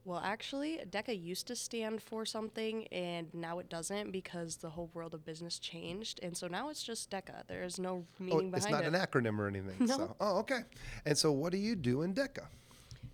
Well, 0.06 0.22
actually, 0.24 0.80
DECA 0.90 1.22
used 1.22 1.48
to 1.48 1.56
stand 1.56 2.02
for 2.02 2.26
something, 2.26 2.88
and 2.88 3.28
now 3.34 3.60
it 3.60 3.70
doesn't 3.70 4.12
because 4.12 4.56
the 4.56 4.70
whole 4.70 4.90
world 4.94 5.14
of 5.14 5.26
business 5.26 5.60
changed. 5.60 6.20
And 6.24 6.36
so 6.36 6.48
now 6.48 6.70
it's 6.70 6.82
just 6.82 7.12
DECA. 7.12 7.46
There 7.48 7.64
is 7.64 7.80
no 7.80 8.06
oh, 8.06 8.24
meaning 8.24 8.34
oh, 8.34 8.40
behind 8.40 8.54
it. 8.54 8.58
it's 8.58 8.70
not 8.72 8.84
it. 8.84 8.88
an 8.88 8.94
acronym 8.94 9.40
or 9.40 9.48
anything. 9.48 9.76
No. 9.90 9.98
So, 9.98 10.16
oh, 10.20 10.38
okay. 10.40 10.62
And 11.06 11.18
so, 11.18 11.32
what 11.32 11.52
do 11.52 11.58
you 11.58 11.76
do 11.76 12.04
in 12.04 12.14
DECA? 12.14 12.46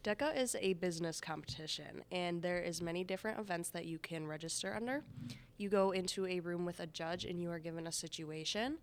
DECA 0.04 0.38
is 0.38 0.56
a 0.60 0.74
business 0.74 1.20
competition, 1.20 2.04
and 2.12 2.42
there 2.42 2.60
is 2.60 2.82
many 2.82 3.04
different 3.04 3.40
events 3.40 3.70
that 3.70 3.86
you 3.86 3.98
can 3.98 4.28
register 4.28 4.74
under. 4.76 5.04
You 5.58 5.70
go 5.70 5.92
into 5.92 6.28
a 6.28 6.40
room 6.42 6.66
with 6.66 6.80
a 6.80 6.88
judge, 6.88 7.26
and 7.26 7.42
you 7.42 7.50
are 7.50 7.60
given 7.60 7.88
a 7.88 7.92
situation, 7.92 8.78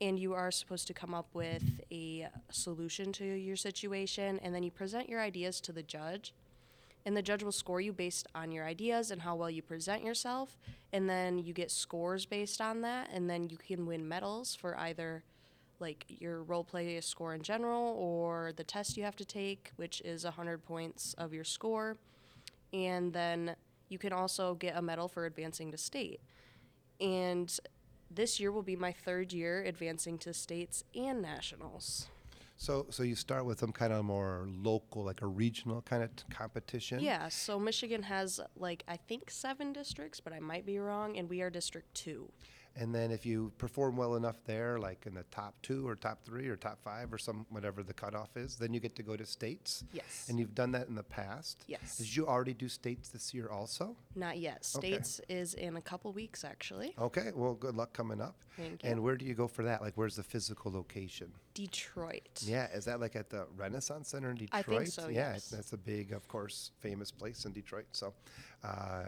and 0.00 0.18
you 0.18 0.34
are 0.34 0.50
supposed 0.50 0.86
to 0.88 0.94
come 0.94 1.14
up 1.14 1.28
with 1.32 1.62
a 1.92 2.28
solution 2.50 3.12
to 3.12 3.24
your 3.24 3.56
situation, 3.56 4.40
and 4.42 4.54
then 4.54 4.62
you 4.62 4.70
present 4.70 5.08
your 5.08 5.20
ideas 5.20 5.60
to 5.60 5.72
the 5.72 5.82
judge. 5.82 6.34
And 7.06 7.16
the 7.16 7.22
judge 7.22 7.42
will 7.42 7.52
score 7.52 7.80
you 7.80 7.92
based 7.92 8.26
on 8.34 8.50
your 8.50 8.64
ideas 8.64 9.10
and 9.10 9.20
how 9.20 9.36
well 9.36 9.50
you 9.50 9.62
present 9.62 10.02
yourself. 10.02 10.58
And 10.92 11.08
then 11.08 11.38
you 11.38 11.52
get 11.52 11.70
scores 11.70 12.24
based 12.24 12.60
on 12.60 12.80
that. 12.80 13.10
And 13.12 13.28
then 13.28 13.50
you 13.50 13.58
can 13.58 13.86
win 13.86 14.08
medals 14.08 14.54
for 14.54 14.78
either 14.78 15.22
like 15.80 16.06
your 16.08 16.42
role 16.42 16.64
play 16.64 17.00
score 17.00 17.34
in 17.34 17.42
general 17.42 17.94
or 17.98 18.52
the 18.56 18.64
test 18.64 18.96
you 18.96 19.04
have 19.04 19.16
to 19.16 19.24
take, 19.24 19.72
which 19.76 20.00
is 20.02 20.24
100 20.24 20.64
points 20.64 21.14
of 21.18 21.34
your 21.34 21.44
score. 21.44 21.96
And 22.72 23.12
then 23.12 23.54
you 23.88 23.98
can 23.98 24.12
also 24.12 24.54
get 24.54 24.76
a 24.76 24.82
medal 24.82 25.08
for 25.08 25.26
advancing 25.26 25.70
to 25.72 25.78
state. 25.78 26.20
And 27.00 27.54
this 28.10 28.40
year 28.40 28.52
will 28.52 28.62
be 28.62 28.76
my 28.76 28.92
third 28.92 29.32
year 29.32 29.62
advancing 29.62 30.18
to 30.18 30.32
states 30.32 30.84
and 30.94 31.20
nationals. 31.20 32.08
So, 32.56 32.86
so 32.90 33.02
you 33.02 33.14
start 33.16 33.44
with 33.44 33.58
some 33.58 33.72
kind 33.72 33.92
of 33.92 34.04
more 34.04 34.46
local, 34.48 35.04
like 35.04 35.22
a 35.22 35.26
regional 35.26 35.82
kind 35.82 36.02
of 36.02 36.14
t- 36.14 36.24
competition. 36.30 37.00
Yeah, 37.00 37.28
so 37.28 37.58
Michigan 37.58 38.02
has 38.04 38.40
like 38.56 38.84
I 38.86 38.96
think 38.96 39.30
seven 39.30 39.72
districts, 39.72 40.20
but 40.20 40.32
I 40.32 40.40
might 40.40 40.64
be 40.64 40.78
wrong, 40.78 41.16
and 41.16 41.28
we 41.28 41.40
are 41.42 41.50
District 41.50 41.92
Two. 41.94 42.30
And 42.76 42.94
then 42.94 43.10
if 43.12 43.24
you 43.24 43.52
perform 43.58 43.96
well 43.96 44.16
enough 44.16 44.36
there, 44.46 44.78
like 44.78 45.06
in 45.06 45.14
the 45.14 45.22
top 45.30 45.54
two 45.62 45.86
or 45.86 45.94
top 45.94 46.24
three 46.24 46.48
or 46.48 46.56
top 46.56 46.82
five 46.82 47.12
or 47.12 47.18
some 47.18 47.46
whatever 47.50 47.82
the 47.82 47.94
cutoff 47.94 48.36
is, 48.36 48.56
then 48.56 48.74
you 48.74 48.80
get 48.80 48.96
to 48.96 49.02
go 49.02 49.16
to 49.16 49.24
states. 49.24 49.84
Yes. 49.92 50.26
And 50.28 50.38
you've 50.40 50.54
done 50.54 50.72
that 50.72 50.88
in 50.88 50.96
the 50.96 51.04
past. 51.04 51.64
Yes. 51.68 51.98
Did 51.98 52.16
you 52.16 52.26
already 52.26 52.52
do 52.54 52.68
states 52.68 53.10
this 53.10 53.32
year 53.32 53.48
also? 53.48 53.96
Not 54.16 54.38
yet. 54.38 54.66
Okay. 54.76 54.88
States 54.96 55.20
is 55.28 55.54
in 55.54 55.76
a 55.76 55.80
couple 55.80 56.12
weeks 56.12 56.44
actually. 56.44 56.94
Okay. 56.98 57.30
Well, 57.34 57.54
good 57.54 57.76
luck 57.76 57.92
coming 57.92 58.20
up. 58.20 58.36
Thank 58.56 58.82
you. 58.82 58.90
And 58.90 59.02
where 59.02 59.16
do 59.16 59.24
you 59.24 59.34
go 59.34 59.46
for 59.46 59.62
that? 59.64 59.80
Like, 59.80 59.92
where's 59.96 60.16
the 60.16 60.22
physical 60.22 60.72
location? 60.72 61.30
Detroit. 61.54 62.42
Yeah, 62.44 62.66
is 62.74 62.84
that 62.86 63.00
like 63.00 63.14
at 63.14 63.30
the 63.30 63.46
Renaissance 63.56 64.08
Center 64.08 64.30
in 64.30 64.36
Detroit? 64.36 64.64
I 64.68 64.68
think 64.68 64.86
so, 64.88 65.08
Yeah, 65.08 65.34
yes. 65.34 65.48
that's 65.48 65.72
a 65.72 65.76
big, 65.76 66.12
of 66.12 66.26
course, 66.26 66.72
famous 66.80 67.10
place 67.12 67.44
in 67.44 67.52
Detroit. 67.52 67.86
So, 67.92 68.12
uh, 68.64 69.04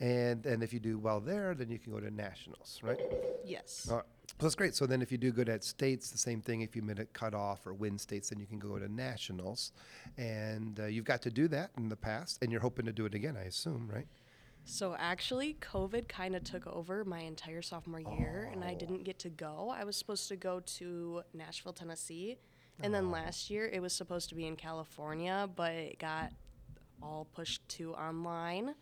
and 0.00 0.44
and 0.46 0.62
if 0.62 0.72
you 0.72 0.80
do 0.80 0.98
well 0.98 1.20
there, 1.20 1.54
then 1.54 1.70
you 1.70 1.78
can 1.78 1.92
go 1.92 2.00
to 2.00 2.10
nationals, 2.10 2.80
right? 2.82 3.00
Yes. 3.44 3.88
All 3.90 3.98
right. 3.98 4.06
So 4.26 4.36
that's 4.40 4.54
great. 4.54 4.74
So 4.74 4.86
then, 4.86 5.02
if 5.02 5.12
you 5.12 5.18
do 5.18 5.30
good 5.30 5.48
at 5.48 5.62
states, 5.62 6.10
the 6.10 6.18
same 6.18 6.40
thing. 6.40 6.62
If 6.62 6.74
you 6.74 6.82
made 6.82 6.98
a 6.98 7.04
cut 7.06 7.34
off 7.34 7.66
or 7.66 7.74
win 7.74 7.98
states, 7.98 8.30
then 8.30 8.40
you 8.40 8.46
can 8.46 8.58
go 8.58 8.78
to 8.78 8.92
nationals, 8.92 9.72
and 10.16 10.80
uh, 10.80 10.86
you've 10.86 11.04
got 11.04 11.22
to 11.22 11.30
do 11.30 11.46
that 11.48 11.70
in 11.76 11.88
the 11.88 11.96
past, 11.96 12.38
and 12.42 12.50
you're 12.50 12.60
hoping 12.60 12.86
to 12.86 12.92
do 12.92 13.06
it 13.06 13.14
again, 13.14 13.36
I 13.36 13.44
assume, 13.44 13.88
right? 13.92 14.06
So 14.64 14.96
actually, 14.98 15.56
COVID 15.60 16.08
kind 16.08 16.34
of 16.34 16.42
took 16.42 16.66
over 16.66 17.04
my 17.04 17.20
entire 17.20 17.60
sophomore 17.60 18.00
year, 18.00 18.48
and 18.50 18.64
I 18.64 18.74
didn't 18.74 19.04
get 19.04 19.18
to 19.20 19.28
go. 19.28 19.74
I 19.76 19.84
was 19.84 19.96
supposed 19.96 20.26
to 20.28 20.36
go 20.36 20.60
to 20.60 21.22
Nashville, 21.34 21.74
Tennessee, 21.74 22.38
and 22.80 22.92
then 22.92 23.10
last 23.10 23.50
year 23.50 23.68
it 23.72 23.80
was 23.80 23.92
supposed 23.92 24.30
to 24.30 24.34
be 24.34 24.46
in 24.46 24.56
California, 24.56 25.48
but 25.54 25.72
it 25.72 25.98
got 25.98 26.32
all 27.02 27.26
pushed 27.34 27.68
to 27.68 27.94
online. 27.94 28.74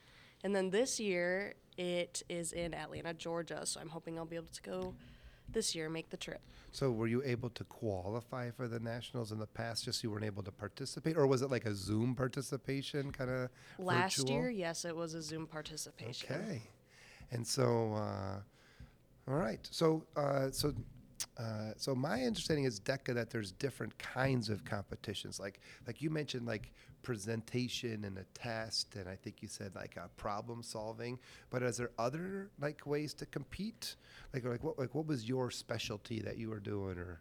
And 0.42 0.54
then 0.54 0.70
this 0.70 0.99
year 0.99 1.54
it 1.76 2.22
is 2.28 2.52
in 2.52 2.75
Atlanta, 2.75 3.14
Georgia. 3.14 3.64
So 3.64 3.80
I'm 3.80 3.88
hoping 3.88 4.18
I'll 4.18 4.25
be 4.25 4.37
able 4.37 4.52
to 4.52 4.62
go 4.62 4.94
this 5.52 5.75
year 5.75 5.88
make 5.88 6.11
the 6.11 6.16
trip. 6.16 6.40
So 6.72 6.90
were 6.90 7.06
you 7.06 7.22
able 7.25 7.50
to 7.50 7.64
qualify 7.64 8.50
for 8.50 8.66
the 8.66 8.80
nationals 8.80 9.32
in 9.32 9.38
the 9.38 9.46
past? 9.46 9.84
Just 9.84 10.02
you 10.02 10.11
weren't 10.11 10.25
able 10.25 10.42
to 10.42 10.50
participate, 10.50 11.16
or 11.16 11.26
was 11.26 11.42
it 11.42 11.50
like 11.50 11.66
a 11.66 11.75
Zoom 11.75 12.14
participation 12.14 13.12
kind 13.12 13.30
of? 13.30 13.50
Last 13.78 14.28
year, 14.28 14.49
yes, 14.49 14.84
it 14.84 14.96
was 14.96 15.14
a 15.14 15.20
Zoom 15.20 15.46
participation. 15.46 16.34
Okay, 16.34 16.62
and 17.30 17.46
so, 17.46 17.92
uh, 17.94 19.30
all 19.30 19.34
right. 19.34 19.68
So, 19.70 20.04
uh, 20.16 20.50
so, 20.50 20.72
uh, 21.38 21.72
so 21.76 21.94
my 21.94 22.22
understanding 22.24 22.64
is 22.64 22.78
DECA 22.78 23.14
that 23.14 23.30
there's 23.30 23.52
different 23.52 23.96
kinds 23.98 24.48
of 24.50 24.64
competitions. 24.64 25.40
Like, 25.40 25.60
like 25.86 26.02
you 26.02 26.10
mentioned, 26.10 26.46
like 26.46 26.72
presentation 27.02 28.04
and 28.04 28.18
a 28.18 28.24
test, 28.34 28.94
and 28.96 29.08
I 29.08 29.16
think 29.16 29.40
you 29.40 29.48
said 29.48 29.74
like 29.74 29.96
problem 30.16 30.62
solving. 30.62 31.18
But 31.50 31.62
is 31.62 31.78
there 31.78 31.90
other 31.98 32.50
like 32.60 32.86
ways 32.86 33.14
to 33.14 33.26
compete? 33.26 33.96
Like, 34.34 34.44
like 34.44 34.62
what, 34.62 34.78
like 34.78 34.94
what 34.94 35.06
was 35.06 35.26
your 35.28 35.50
specialty 35.50 36.20
that 36.20 36.36
you 36.36 36.50
were 36.50 36.60
doing, 36.60 36.98
or? 36.98 37.20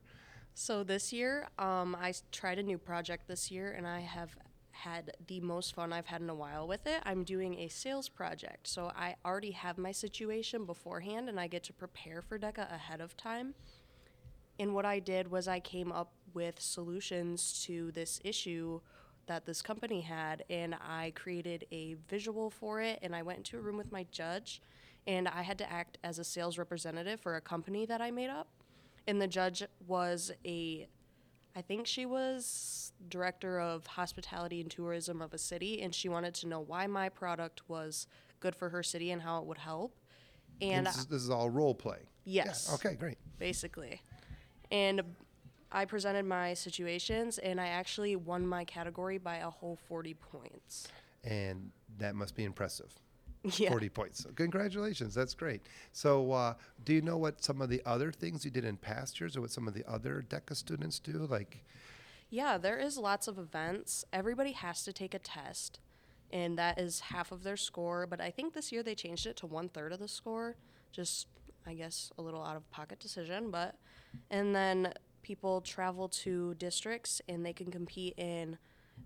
So 0.54 0.84
this 0.84 1.14
year, 1.14 1.48
um, 1.58 1.96
I 2.00 2.14
tried 2.32 2.60
a 2.60 2.64
new 2.64 2.78
project 2.78 3.28
this 3.30 3.50
year, 3.50 3.72
and 3.72 3.88
I 3.88 4.02
have 4.02 4.36
had 4.72 5.12
the 5.28 5.40
most 5.40 5.74
fun 5.76 5.94
I've 5.94 6.08
had 6.08 6.22
in 6.22 6.30
a 6.30 6.36
while 6.36 6.68
with 6.68 6.86
it. 6.86 7.02
I'm 7.06 7.24
doing 7.24 7.60
a 7.60 7.70
sales 7.70 8.10
project, 8.10 8.68
so 8.68 8.92
I 8.96 9.16
already 9.24 9.52
have 9.52 9.78
my 9.78 9.94
situation 9.94 10.66
beforehand, 10.66 11.30
and 11.30 11.40
I 11.40 11.48
get 11.48 11.64
to 11.66 11.74
prepare 11.74 12.22
for 12.22 12.38
DECA 12.38 12.74
ahead 12.74 13.00
of 13.00 13.16
time. 13.16 13.54
And 14.62 14.76
what 14.76 14.86
I 14.86 15.00
did 15.00 15.32
was 15.32 15.48
I 15.48 15.60
came 15.60 15.92
up 15.92 16.12
with 16.36 16.62
solutions 16.62 17.64
to 17.66 17.92
this 17.94 18.22
issue 18.24 18.80
that 19.26 19.44
this 19.48 19.60
company 19.60 20.02
had, 20.02 20.44
and 20.52 20.76
I 20.76 21.14
created 21.16 21.66
a 21.72 21.96
visual 22.08 22.52
for 22.52 22.80
it. 22.80 23.00
And 23.02 23.16
I 23.16 23.24
went 23.24 23.40
into 23.40 23.58
a 23.58 23.60
room 23.60 23.76
with 23.76 23.92
my 23.92 24.06
judge, 24.12 24.62
and 25.08 25.28
I 25.28 25.42
had 25.42 25.58
to 25.58 25.72
act 25.72 25.98
as 26.04 26.20
a 26.20 26.24
sales 26.24 26.60
representative 26.60 27.20
for 27.20 27.38
a 27.38 27.42
company 27.42 27.88
that 27.88 28.02
I 28.02 28.12
made 28.12 28.30
up. 28.30 28.50
And 29.08 29.20
the 29.20 29.28
judge 29.28 29.64
was 29.88 30.32
a, 30.46 30.88
I 31.56 31.62
think 31.64 31.88
she 31.88 32.06
was 32.06 32.94
director 33.10 33.60
of 33.60 33.88
hospitality 33.88 34.62
and 34.62 34.70
tourism 34.70 35.24
of 35.24 35.34
a 35.34 35.40
city, 35.40 35.82
and 35.82 35.94
she 35.94 36.08
wanted 36.08 36.36
to 36.36 36.48
know 36.48 36.60
why 36.60 36.86
my 36.86 37.10
product 37.10 37.68
was 37.68 38.06
good 38.40 38.56
for 38.56 38.70
her 38.70 38.84
city 38.84 39.10
and 39.10 39.24
how 39.24 39.40
it 39.40 39.46
would 39.46 39.58
help. 39.58 39.96
And 40.62 40.86
this, 40.86 40.98
is, 40.98 41.06
this 41.08 41.24
is 41.24 41.32
all 41.32 41.50
role 41.50 41.74
play. 41.74 41.98
Yes. 42.26 42.68
Yeah. 42.70 42.76
Okay. 42.76 42.96
Great. 42.96 43.18
basically. 43.40 44.02
And 44.72 45.02
I 45.72 45.86
presented 45.86 46.26
my 46.26 46.54
situations, 46.54 47.38
and 47.38 47.60
I 47.60 47.68
actually 47.68 48.16
won 48.16 48.46
my 48.48 48.66
category 48.66 49.18
by 49.18 49.38
a 49.38 49.50
whole 49.50 49.78
40 49.88 50.14
points. 50.16 50.88
And 51.24 51.72
that 51.98 52.16
must 52.16 52.36
be 52.36 52.44
impressive. 52.44 52.94
Yeah. 53.58 53.72
40 53.72 53.90
points. 53.90 54.24
So 54.24 54.30
congratulations. 54.36 55.16
That's 55.16 55.34
great. 55.34 55.62
So, 55.94 56.32
uh, 56.32 56.54
do 56.86 56.94
you 56.94 57.02
know 57.02 57.18
what 57.18 57.44
some 57.44 57.60
of 57.60 57.70
the 57.70 57.82
other 57.88 58.12
things 58.12 58.46
you 58.46 58.52
did 58.52 58.66
in 58.66 58.78
past 58.78 59.20
years 59.20 59.36
or 59.36 59.42
what 59.42 59.50
some 59.50 59.68
of 59.68 59.74
the 59.74 59.84
other 59.92 60.24
DECA 60.30 60.56
students 60.56 61.00
do? 61.00 61.26
Like, 61.28 61.64
Yeah, 62.30 62.60
there 62.60 62.78
is 62.78 63.00
lots 63.00 63.28
of 63.28 63.40
events. 63.40 64.06
Everybody 64.14 64.52
has 64.52 64.84
to 64.84 64.94
take 64.94 65.16
a 65.16 65.20
test, 65.20 65.80
and 66.32 66.56
that 66.60 66.80
is 66.80 67.00
half 67.00 67.32
of 67.32 67.42
their 67.42 67.58
score. 67.58 68.06
But 68.06 68.22
I 68.22 68.30
think 68.30 68.54
this 68.54 68.72
year 68.72 68.84
they 68.84 68.94
changed 68.94 69.26
it 69.26 69.38
to 69.38 69.48
one 69.48 69.70
third 69.70 69.92
of 69.92 69.98
the 69.98 70.08
score. 70.08 70.56
Just, 70.92 71.26
I 71.68 71.74
guess, 71.74 72.12
a 72.18 72.22
little 72.22 72.44
out 72.44 72.56
of 72.56 72.70
pocket 72.72 73.00
decision. 73.00 73.52
But, 73.52 73.76
and 74.30 74.56
then 74.56 74.94
people 75.22 75.62
travel 75.62 76.10
to 76.10 76.56
districts 76.56 77.22
and 77.28 77.46
they 77.46 77.54
can 77.54 77.72
compete 77.72 78.16
in 78.18 78.58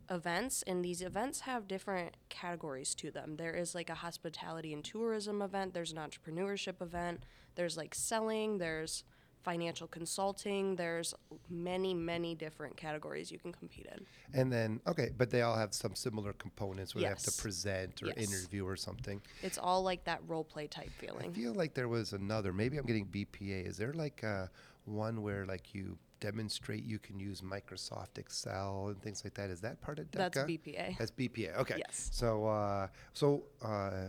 events. 0.10 0.64
And 0.68 0.84
these 0.84 1.02
events 1.02 1.42
have 1.42 1.68
different 1.68 2.16
categories 2.30 2.96
to 2.96 3.12
them. 3.12 3.38
There 3.38 3.54
is 3.54 3.76
like 3.76 3.90
a 3.90 3.96
hospitality 3.96 4.74
and 4.74 4.84
tourism 4.84 5.42
event, 5.42 5.74
there's 5.74 5.92
an 5.92 5.98
entrepreneurship 5.98 6.82
event, 6.82 7.24
there's 7.56 7.78
like 7.78 7.96
selling, 7.96 8.58
there's 8.58 9.04
financial 9.50 9.88
consulting. 9.88 10.76
There's 10.76 11.14
many, 11.50 11.94
many 11.94 12.34
different 12.34 12.76
categories 12.76 13.32
you 13.32 13.38
can 13.38 13.52
compete 13.54 13.88
in. 13.96 14.06
and 14.34 14.52
then, 14.52 14.82
okay, 14.88 15.12
but 15.18 15.30
they 15.30 15.44
all 15.44 15.56
have 15.56 15.74
some 15.74 15.94
similar 15.96 16.34
components 16.34 16.94
where 16.96 17.04
they 17.04 17.08
have 17.10 17.20
to 17.20 17.32
present 17.42 18.02
or 18.02 18.08
Yes. 18.08 18.18
interview 18.18 18.66
or 18.66 18.76
something. 18.76 19.22
It's 19.44 19.60
all 19.60 19.84
like 19.84 20.04
that 20.06 20.22
role 20.28 20.44
play 20.44 20.68
type 20.68 20.90
feeling. 20.98 21.30
I 21.30 21.34
feel 21.34 21.54
like 21.54 21.76
there 21.76 21.88
was 21.88 22.12
another, 22.14 22.52
maybe 22.52 22.78
I'm 22.78 22.86
getting 22.86 23.06
BPA. 23.06 23.68
Is 23.68 23.78
there 23.78 23.94
like 23.94 24.24
uh, 24.24 24.48
one 24.86 25.22
where 25.22 25.46
like 25.46 25.74
you 25.76 25.98
demonstrate 26.20 26.84
you 26.84 26.98
can 26.98 27.20
use 27.20 27.42
Microsoft 27.42 28.18
Excel 28.18 28.88
and 28.88 29.00
things 29.02 29.24
like 29.24 29.36
that? 29.36 29.50
Is 29.52 29.62
that 29.62 29.80
part 29.82 30.00
of 30.00 30.06
DECA? 30.10 30.18
That's 30.18 30.38
BPA. 30.40 30.98
That's 30.98 31.12
BPA. 31.12 31.56
Okay. 31.58 31.76
Yes. 31.78 32.10
So, 32.12 32.48
uh, 32.48 32.88
so 33.14 33.44
uh, 33.62 34.08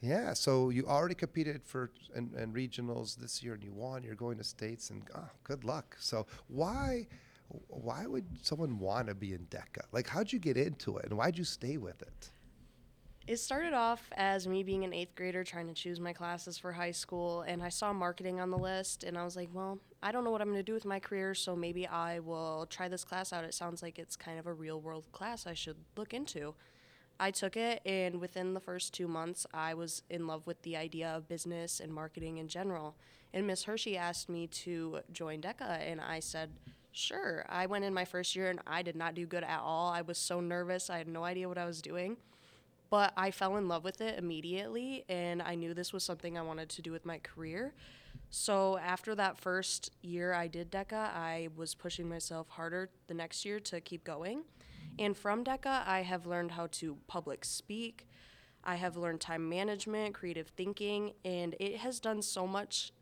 yeah. 0.00 0.32
So 0.32 0.70
you 0.70 0.86
already 0.86 1.14
competed 1.14 1.62
for 1.64 1.90
and, 2.14 2.32
and 2.34 2.54
regionals 2.54 3.16
this 3.16 3.42
year, 3.42 3.54
and 3.54 3.62
you 3.62 3.72
won. 3.72 4.02
You're 4.02 4.14
going 4.14 4.38
to 4.38 4.44
states, 4.44 4.90
and 4.90 5.02
oh, 5.14 5.28
good 5.44 5.64
luck. 5.64 5.96
So 5.98 6.26
why, 6.48 7.06
why 7.68 8.06
would 8.06 8.26
someone 8.42 8.78
want 8.78 9.08
to 9.08 9.14
be 9.14 9.32
in 9.32 9.46
DECA? 9.50 9.82
Like, 9.92 10.08
how'd 10.08 10.32
you 10.32 10.38
get 10.38 10.56
into 10.56 10.98
it, 10.98 11.06
and 11.06 11.16
why'd 11.16 11.38
you 11.38 11.44
stay 11.44 11.76
with 11.76 12.00
it? 12.02 12.30
It 13.26 13.36
started 13.36 13.74
off 13.74 14.08
as 14.16 14.48
me 14.48 14.62
being 14.62 14.84
an 14.84 14.94
eighth 14.94 15.14
grader 15.14 15.44
trying 15.44 15.66
to 15.66 15.74
choose 15.74 16.00
my 16.00 16.14
classes 16.14 16.56
for 16.56 16.72
high 16.72 16.92
school, 16.92 17.42
and 17.42 17.62
I 17.62 17.68
saw 17.68 17.92
marketing 17.92 18.40
on 18.40 18.50
the 18.50 18.56
list, 18.56 19.04
and 19.04 19.18
I 19.18 19.24
was 19.24 19.36
like, 19.36 19.50
well, 19.52 19.78
I 20.02 20.12
don't 20.12 20.24
know 20.24 20.30
what 20.30 20.40
I'm 20.40 20.48
going 20.48 20.60
to 20.60 20.62
do 20.62 20.72
with 20.72 20.86
my 20.86 20.98
career, 20.98 21.34
so 21.34 21.54
maybe 21.54 21.86
I 21.86 22.20
will 22.20 22.66
try 22.70 22.88
this 22.88 23.04
class 23.04 23.34
out. 23.34 23.44
It 23.44 23.52
sounds 23.52 23.82
like 23.82 23.98
it's 23.98 24.16
kind 24.16 24.38
of 24.38 24.46
a 24.46 24.54
real 24.54 24.80
world 24.80 25.04
class 25.12 25.46
I 25.46 25.52
should 25.52 25.76
look 25.94 26.14
into. 26.14 26.54
I 27.20 27.30
took 27.30 27.56
it, 27.56 27.82
and 27.84 28.20
within 28.20 28.54
the 28.54 28.60
first 28.60 28.94
two 28.94 29.08
months, 29.08 29.46
I 29.52 29.74
was 29.74 30.02
in 30.08 30.26
love 30.26 30.46
with 30.46 30.62
the 30.62 30.76
idea 30.76 31.08
of 31.08 31.28
business 31.28 31.80
and 31.80 31.92
marketing 31.92 32.38
in 32.38 32.48
general. 32.48 32.94
And 33.34 33.46
Miss 33.46 33.64
Hershey 33.64 33.96
asked 33.96 34.28
me 34.28 34.46
to 34.46 35.00
join 35.12 35.40
DECA, 35.40 35.90
and 35.90 36.00
I 36.00 36.20
said, 36.20 36.50
sure. 36.92 37.44
I 37.48 37.66
went 37.66 37.84
in 37.84 37.92
my 37.92 38.04
first 38.04 38.36
year, 38.36 38.50
and 38.50 38.60
I 38.66 38.82
did 38.82 38.96
not 38.96 39.14
do 39.14 39.26
good 39.26 39.44
at 39.44 39.60
all. 39.60 39.90
I 39.90 40.02
was 40.02 40.18
so 40.18 40.40
nervous, 40.40 40.90
I 40.90 40.98
had 40.98 41.08
no 41.08 41.24
idea 41.24 41.48
what 41.48 41.58
I 41.58 41.66
was 41.66 41.82
doing 41.82 42.16
but 42.90 43.12
I 43.16 43.30
fell 43.30 43.56
in 43.56 43.68
love 43.68 43.84
with 43.84 44.00
it 44.00 44.18
immediately 44.18 45.04
and 45.08 45.42
I 45.42 45.54
knew 45.54 45.74
this 45.74 45.92
was 45.92 46.04
something 46.04 46.38
I 46.38 46.42
wanted 46.42 46.68
to 46.70 46.82
do 46.82 46.92
with 46.92 47.04
my 47.04 47.18
career. 47.18 47.74
So 48.30 48.78
after 48.78 49.14
that 49.14 49.38
first 49.38 49.90
year 50.02 50.32
I 50.32 50.46
did 50.48 50.70
DECA, 50.70 51.14
I 51.14 51.48
was 51.56 51.74
pushing 51.74 52.08
myself 52.08 52.48
harder 52.48 52.90
the 53.06 53.14
next 53.14 53.44
year 53.44 53.60
to 53.60 53.80
keep 53.80 54.04
going. 54.04 54.42
And 54.98 55.16
from 55.16 55.44
DECA, 55.44 55.86
I 55.86 56.02
have 56.02 56.26
learned 56.26 56.52
how 56.52 56.66
to 56.72 56.98
public 57.06 57.44
speak. 57.44 58.06
I 58.64 58.74
have 58.76 58.96
learned 58.96 59.20
time 59.20 59.48
management, 59.48 60.14
creative 60.14 60.48
thinking, 60.48 61.12
and 61.24 61.54
it 61.60 61.76
has 61.76 62.00
done 62.00 62.20
so 62.22 62.46
much 62.46 62.92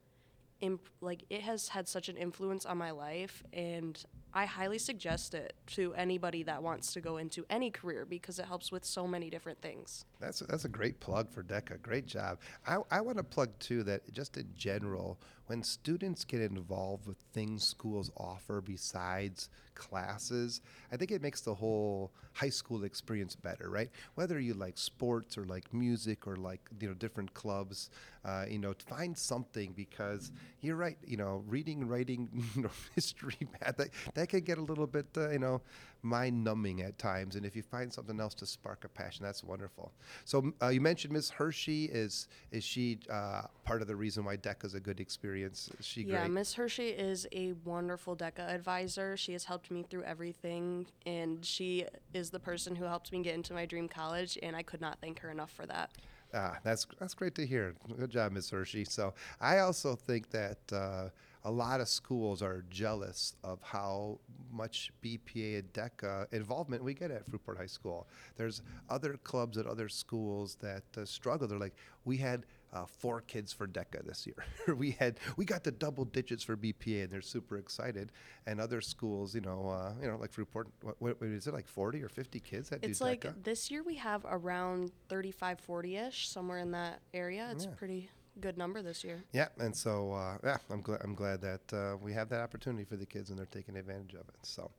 imp- 0.60 0.90
like 1.00 1.24
it 1.30 1.42
has 1.42 1.68
had 1.68 1.88
such 1.88 2.08
an 2.08 2.16
influence 2.16 2.66
on 2.66 2.78
my 2.78 2.90
life 2.90 3.42
and 3.52 4.02
I 4.34 4.44
highly 4.44 4.78
suggest 4.78 5.34
it 5.34 5.54
to 5.68 5.94
anybody 5.94 6.42
that 6.42 6.62
wants 6.62 6.92
to 6.92 7.00
go 7.00 7.16
into 7.16 7.46
any 7.48 7.70
career 7.70 8.04
because 8.04 8.38
it 8.38 8.44
helps 8.44 8.70
with 8.70 8.84
so 8.84 9.06
many 9.06 9.30
different 9.30 9.60
things. 9.62 10.04
That's 10.20 10.40
that's 10.40 10.64
a 10.64 10.68
great 10.68 11.00
plug 11.00 11.30
for 11.30 11.42
DECA. 11.42 11.80
Great 11.82 12.06
job. 12.06 12.38
I, 12.66 12.78
I 12.90 13.00
want 13.00 13.18
to 13.18 13.24
plug 13.24 13.50
too 13.58 13.82
that 13.84 14.12
just 14.12 14.36
in 14.36 14.48
general, 14.56 15.18
when 15.46 15.62
students 15.62 16.24
get 16.24 16.40
involved 16.40 17.06
with 17.06 17.18
things 17.32 17.64
schools 17.66 18.10
offer 18.16 18.60
besides 18.60 19.48
classes, 19.74 20.60
I 20.90 20.96
think 20.96 21.12
it 21.12 21.22
makes 21.22 21.40
the 21.42 21.54
whole 21.54 22.12
high 22.32 22.50
school 22.50 22.84
experience 22.84 23.34
better, 23.36 23.70
right? 23.70 23.90
Whether 24.14 24.40
you 24.40 24.54
like 24.54 24.76
sports 24.76 25.38
or 25.38 25.44
like 25.44 25.72
music 25.72 26.26
or 26.26 26.36
like 26.36 26.60
you 26.80 26.88
know 26.88 26.94
different 26.94 27.32
clubs, 27.34 27.90
uh, 28.24 28.44
you 28.48 28.58
know, 28.58 28.74
find 28.86 29.16
something 29.16 29.72
because 29.72 30.32
you're 30.60 30.76
right. 30.76 30.98
You 31.06 31.16
know, 31.16 31.44
reading, 31.46 31.86
writing, 31.86 32.28
history, 32.94 33.36
math, 33.60 33.80
that 34.16 34.28
can 34.28 34.40
get 34.40 34.58
a 34.58 34.62
little 34.62 34.86
bit 34.86 35.06
uh, 35.16 35.30
you 35.30 35.38
know 35.38 35.60
mind 36.02 36.44
numbing 36.44 36.82
at 36.82 36.98
times. 36.98 37.36
And 37.36 37.44
if 37.44 37.56
you 37.56 37.62
find 37.62 37.92
something 37.92 38.20
else 38.20 38.34
to 38.34 38.46
spark 38.46 38.84
a 38.84 38.88
passion, 38.88 39.24
that's 39.24 39.42
wonderful. 39.42 39.92
So 40.24 40.52
uh, 40.62 40.68
you 40.68 40.80
mentioned 40.80 41.12
Miss 41.12 41.30
Hershey. 41.30 41.86
Is 41.86 42.28
is 42.50 42.64
she 42.64 42.98
uh, 43.10 43.42
part 43.64 43.82
of 43.82 43.88
the 43.88 43.96
reason 43.96 44.24
why 44.24 44.36
DECA 44.36 44.64
is 44.64 44.74
a 44.74 44.80
good 44.80 45.00
experience? 45.00 45.70
Is 45.78 45.86
she 45.86 46.02
Yeah? 46.02 46.26
Miss 46.28 46.54
Hershey 46.54 46.88
is 46.88 47.26
a 47.32 47.52
wonderful 47.64 48.16
DECA 48.16 48.48
advisor. 48.48 49.16
She 49.16 49.32
has 49.32 49.44
helped 49.44 49.70
me 49.70 49.84
through 49.88 50.04
everything, 50.04 50.86
and 51.04 51.44
she 51.44 51.84
is 52.14 52.30
the 52.30 52.40
person 52.40 52.76
who 52.76 52.84
helped 52.84 53.12
me 53.12 53.22
get 53.22 53.34
into 53.34 53.52
my 53.52 53.66
dream 53.66 53.88
college, 53.88 54.38
and 54.42 54.56
I 54.56 54.62
could 54.62 54.80
not 54.80 54.98
thank 55.00 55.20
her 55.20 55.30
enough 55.30 55.50
for 55.50 55.66
that. 55.66 55.90
Ah, 56.34 56.58
that's 56.62 56.86
that's 56.98 57.14
great 57.14 57.34
to 57.36 57.46
hear. 57.46 57.74
Good 57.98 58.10
job, 58.10 58.32
Ms. 58.32 58.50
Hershey. 58.50 58.84
So 58.84 59.14
I 59.40 59.58
also 59.58 59.94
think 59.94 60.30
that 60.30 60.58
uh, 60.72 61.08
a 61.46 61.50
lot 61.50 61.80
of 61.80 61.88
schools 61.88 62.42
are 62.42 62.64
jealous 62.70 63.36
of 63.44 63.62
how 63.62 64.18
much 64.50 64.90
BPA 65.00 65.60
and 65.60 65.72
DECA 65.72 66.26
involvement 66.32 66.82
we 66.82 66.92
get 66.92 67.12
at 67.12 67.24
Fruitport 67.30 67.56
High 67.56 67.66
School. 67.66 68.08
There's 68.36 68.62
other 68.90 69.16
clubs 69.22 69.56
at 69.56 69.64
other 69.64 69.88
schools 69.88 70.56
that 70.60 70.82
uh, 70.98 71.04
struggle. 71.04 71.46
They're 71.46 71.56
like, 71.58 71.76
we 72.04 72.16
had 72.16 72.46
uh, 72.72 72.84
four 72.84 73.20
kids 73.20 73.52
for 73.52 73.68
DECA 73.68 74.04
this 74.04 74.26
year. 74.26 74.44
we 74.76 74.90
had 74.90 75.20
we 75.36 75.44
got 75.44 75.62
the 75.62 75.70
double 75.70 76.04
digits 76.04 76.42
for 76.42 76.56
BPA, 76.56 77.04
and 77.04 77.12
they're 77.12 77.20
super 77.20 77.58
excited. 77.58 78.10
And 78.46 78.60
other 78.60 78.80
schools, 78.80 79.32
you 79.32 79.40
know, 79.40 79.68
uh, 79.68 79.92
you 80.02 80.08
know, 80.08 80.16
like 80.16 80.32
Fruitport, 80.32 80.64
what, 80.82 80.96
what 80.98 81.16
is 81.22 81.46
it 81.46 81.54
like 81.54 81.68
40 81.68 82.02
or 82.02 82.08
50 82.08 82.40
kids 82.40 82.70
that 82.70 82.80
It's 82.82 82.98
do 82.98 83.04
like 83.04 83.20
DECA? 83.20 83.44
this 83.44 83.70
year 83.70 83.84
we 83.84 83.94
have 83.94 84.26
around 84.28 84.90
35, 85.08 85.60
40 85.60 85.96
ish, 85.96 86.28
somewhere 86.28 86.58
in 86.58 86.72
that 86.72 87.02
area. 87.14 87.48
It's 87.52 87.66
Yeah. 87.66 87.70
pretty 87.76 88.10
good 88.40 88.58
number 88.58 88.82
this 88.82 89.04
year. 89.04 89.24
Yeah, 89.32 89.48
and 89.58 89.74
so 89.74 90.12
uh, 90.12 90.38
yeah, 90.44 90.58
I'm 90.70 90.80
glad 90.80 91.00
I'm 91.02 91.14
glad 91.14 91.40
that 91.42 91.72
uh, 91.72 91.96
we 91.96 92.12
have 92.12 92.28
that 92.30 92.40
opportunity 92.40 92.84
for 92.84 92.96
the 92.96 93.06
kids 93.06 93.30
and 93.30 93.38
they're 93.38 93.46
taking 93.46 93.76
advantage 93.76 94.14
of 94.14 94.28
it. 94.28 94.36
So, 94.42 94.70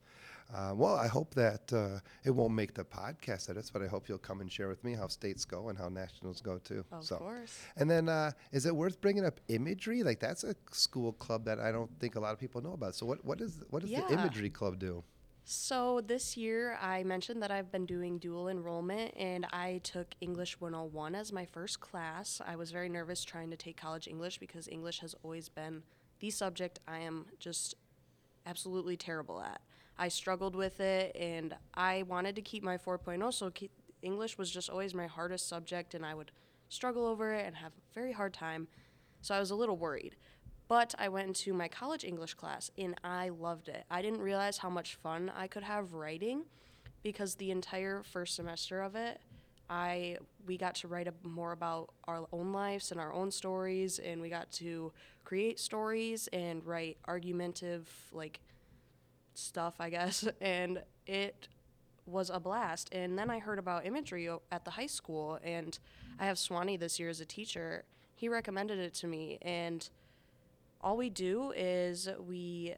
uh, 0.55 0.73
well, 0.75 0.95
I 0.95 1.07
hope 1.07 1.33
that 1.35 1.71
uh, 1.73 1.99
it 2.23 2.31
won't 2.31 2.53
make 2.53 2.73
the 2.73 2.83
podcast 2.83 3.49
edits, 3.49 3.69
but 3.69 3.81
I 3.81 3.87
hope 3.87 4.07
you'll 4.07 4.17
come 4.17 4.41
and 4.41 4.51
share 4.51 4.67
with 4.67 4.83
me 4.83 4.93
how 4.93 5.07
states 5.07 5.45
go 5.45 5.69
and 5.69 5.77
how 5.77 5.89
nationals 5.89 6.41
go 6.41 6.57
too. 6.57 6.85
Of 6.91 7.03
so, 7.03 7.17
course. 7.17 7.59
and 7.75 7.89
then 7.89 8.09
uh, 8.09 8.31
is 8.51 8.65
it 8.65 8.75
worth 8.75 9.01
bringing 9.01 9.25
up 9.25 9.39
imagery? 9.47 10.03
Like 10.03 10.19
that's 10.19 10.43
a 10.43 10.55
school 10.71 11.13
club 11.13 11.45
that 11.45 11.59
I 11.59 11.71
don't 11.71 11.91
think 11.99 12.15
a 12.15 12.19
lot 12.19 12.33
of 12.33 12.39
people 12.39 12.61
know 12.61 12.73
about. 12.73 12.95
So 12.95 13.05
what 13.05 13.23
what 13.25 13.41
is 13.41 13.63
what 13.69 13.81
does 13.81 13.91
the 13.91 14.05
imagery 14.11 14.49
club 14.49 14.79
do? 14.79 15.03
So 15.49 16.01
this 16.05 16.35
year, 16.35 16.77
I 16.81 17.03
mentioned 17.05 17.41
that 17.41 17.51
I've 17.51 17.71
been 17.71 17.85
doing 17.85 18.17
dual 18.17 18.49
enrollment, 18.49 19.13
and 19.15 19.45
I 19.53 19.79
took 19.81 20.07
English 20.19 20.59
101 20.59 21.15
as 21.15 21.31
my 21.31 21.45
first 21.45 21.79
class. 21.79 22.41
I 22.45 22.57
was 22.57 22.71
very 22.71 22.89
nervous 22.89 23.23
trying 23.23 23.49
to 23.51 23.55
take 23.55 23.77
college 23.77 24.09
English 24.09 24.39
because 24.39 24.67
English 24.67 24.99
has 24.99 25.15
always 25.23 25.47
been 25.47 25.83
the 26.19 26.31
subject 26.31 26.79
I 26.85 26.97
am 26.97 27.27
just 27.39 27.75
absolutely 28.45 28.97
terrible 28.97 29.39
at. 29.39 29.61
I 29.97 30.09
struggled 30.09 30.53
with 30.53 30.81
it, 30.81 31.15
and 31.15 31.55
I 31.73 32.03
wanted 32.03 32.35
to 32.35 32.41
keep 32.41 32.61
my 32.61 32.77
4.0, 32.77 33.33
so 33.33 33.49
English 34.01 34.37
was 34.37 34.51
just 34.51 34.69
always 34.69 34.93
my 34.93 35.07
hardest 35.07 35.47
subject, 35.47 35.93
and 35.93 36.05
I 36.05 36.13
would 36.13 36.33
struggle 36.67 37.05
over 37.05 37.33
it 37.33 37.45
and 37.45 37.55
have 37.55 37.71
a 37.71 37.93
very 37.93 38.11
hard 38.11 38.33
time. 38.33 38.67
So 39.21 39.33
I 39.33 39.39
was 39.39 39.51
a 39.51 39.55
little 39.55 39.77
worried. 39.77 40.17
But 40.67 40.93
I 40.99 41.09
went 41.09 41.27
into 41.27 41.53
my 41.53 41.67
college 41.67 42.03
English 42.03 42.33
class 42.33 42.71
and 42.77 42.95
I 43.03 43.29
loved 43.29 43.69
it. 43.69 43.85
I 43.89 44.01
didn't 44.01 44.21
realize 44.21 44.57
how 44.57 44.69
much 44.69 44.95
fun 44.95 45.31
I 45.35 45.47
could 45.47 45.63
have 45.63 45.93
writing 45.93 46.43
because 47.03 47.35
the 47.35 47.51
entire 47.51 48.03
first 48.03 48.35
semester 48.35 48.81
of 48.81 48.95
it, 48.95 49.21
I 49.69 50.17
we 50.45 50.57
got 50.57 50.75
to 50.75 50.87
write 50.87 51.07
more 51.23 51.51
about 51.51 51.89
our 52.05 52.25
own 52.31 52.51
lives 52.51 52.91
and 52.91 52.99
our 52.99 53.13
own 53.13 53.31
stories 53.31 53.99
and 53.99 54.21
we 54.21 54.29
got 54.29 54.51
to 54.53 54.91
create 55.23 55.59
stories 55.59 56.27
and 56.33 56.65
write 56.65 56.97
argumentative 57.07 57.89
like 58.11 58.39
stuff, 59.37 59.75
I 59.79 59.89
guess, 59.89 60.27
and 60.41 60.81
it 61.05 61.47
was 62.05 62.29
a 62.29 62.39
blast. 62.39 62.89
And 62.91 63.17
then 63.17 63.29
I 63.29 63.39
heard 63.39 63.59
about 63.59 63.85
imagery 63.85 64.29
at 64.51 64.65
the 64.65 64.71
high 64.71 64.87
school, 64.87 65.39
and 65.43 65.77
I 66.19 66.25
have 66.25 66.39
Swanee 66.39 66.77
this 66.77 66.99
year 66.99 67.09
as 67.09 67.21
a 67.21 67.25
teacher. 67.25 67.83
He 68.15 68.29
recommended 68.29 68.79
it 68.79 68.93
to 68.95 69.07
me, 69.07 69.37
and 69.41 69.87
all 70.87 70.95
we 70.95 71.09
do 71.09 71.51
is 71.53 72.07
we 72.25 72.73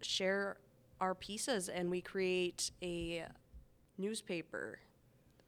share 0.00 0.56
our 0.98 1.14
pieces 1.14 1.68
and 1.68 1.90
we 1.90 2.00
create 2.00 2.70
a 2.82 3.26
newspaper. 3.98 4.78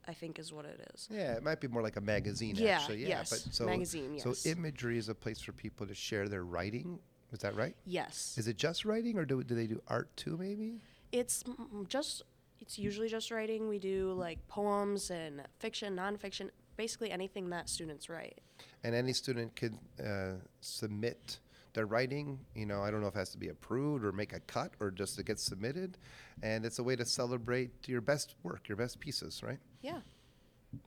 I 0.07 0.13
think 0.13 0.41
is 0.41 0.53
what 0.53 0.65
it 0.65 0.91
is. 0.93 1.09
Yeah, 1.13 1.35
it 1.35 1.45
might 1.45 1.61
be 1.61 1.69
more 1.69 1.81
like 1.81 1.97
a 1.97 2.01
magazine 2.01 2.57
Yeah, 2.57 2.77
actually. 2.77 3.03
Yeah, 3.03 3.21
yes, 3.21 3.31
but 3.31 3.55
so 3.55 3.67
magazine, 3.67 4.19
so 4.19 4.35
imagery 4.45 4.99
is 4.99 5.09
a 5.09 5.15
place 5.15 5.41
for 5.41 5.53
people 5.53 5.87
to 5.87 5.95
share 5.95 6.29
their 6.29 6.45
writing. 6.45 6.99
Is 7.33 7.39
that 7.39 7.55
right? 7.55 7.77
Yes, 7.87 8.35
Is 8.37 8.49
it 8.49 8.59
just 8.59 8.85
writing, 8.85 9.17
or 9.17 9.25
do 9.25 9.43
do 9.45 9.55
they 9.55 9.69
do 9.69 9.81
art 9.87 10.15
too? 10.17 10.37
Maybe. 10.37 10.81
it's 11.13 11.45
just 11.87 12.25
it's 12.61 12.79
usually 12.79 13.09
just 13.09 13.31
writing. 13.31 13.69
We 13.69 13.79
do 13.79 14.13
like 14.13 14.39
poems 14.49 15.11
and 15.11 15.43
fiction, 15.61 15.97
nonfiction, 15.97 16.51
basically 16.77 17.11
anything 17.13 17.49
that 17.51 17.69
students 17.69 18.09
write. 18.09 18.41
And 18.83 18.95
any 18.97 19.13
student 19.13 19.55
could 19.55 19.79
uh, 20.05 20.35
submit 20.61 21.39
their 21.75 21.87
writing. 21.87 22.39
You 22.55 22.67
know, 22.67 22.83
I 22.83 22.91
don't 22.91 23.01
know 23.01 23.09
if 23.09 23.15
it 23.15 23.19
has 23.19 23.31
to 23.31 23.39
be 23.39 23.49
approved 23.49 24.05
or 24.05 24.13
make 24.13 24.33
a 24.33 24.41
cut 24.41 24.73
or 24.81 24.91
just 24.91 25.17
to 25.17 25.23
get 25.23 25.39
submitted. 25.39 25.99
And 26.43 26.65
it's 26.65 26.79
a 26.79 26.83
way 26.83 26.97
to 26.97 27.05
celebrate 27.05 27.71
your 27.87 28.01
best 28.01 28.35
work, 28.43 28.69
your 28.69 28.77
best 28.77 29.01
pieces, 29.01 29.43
right? 29.43 29.59
Yeah. 29.83 30.01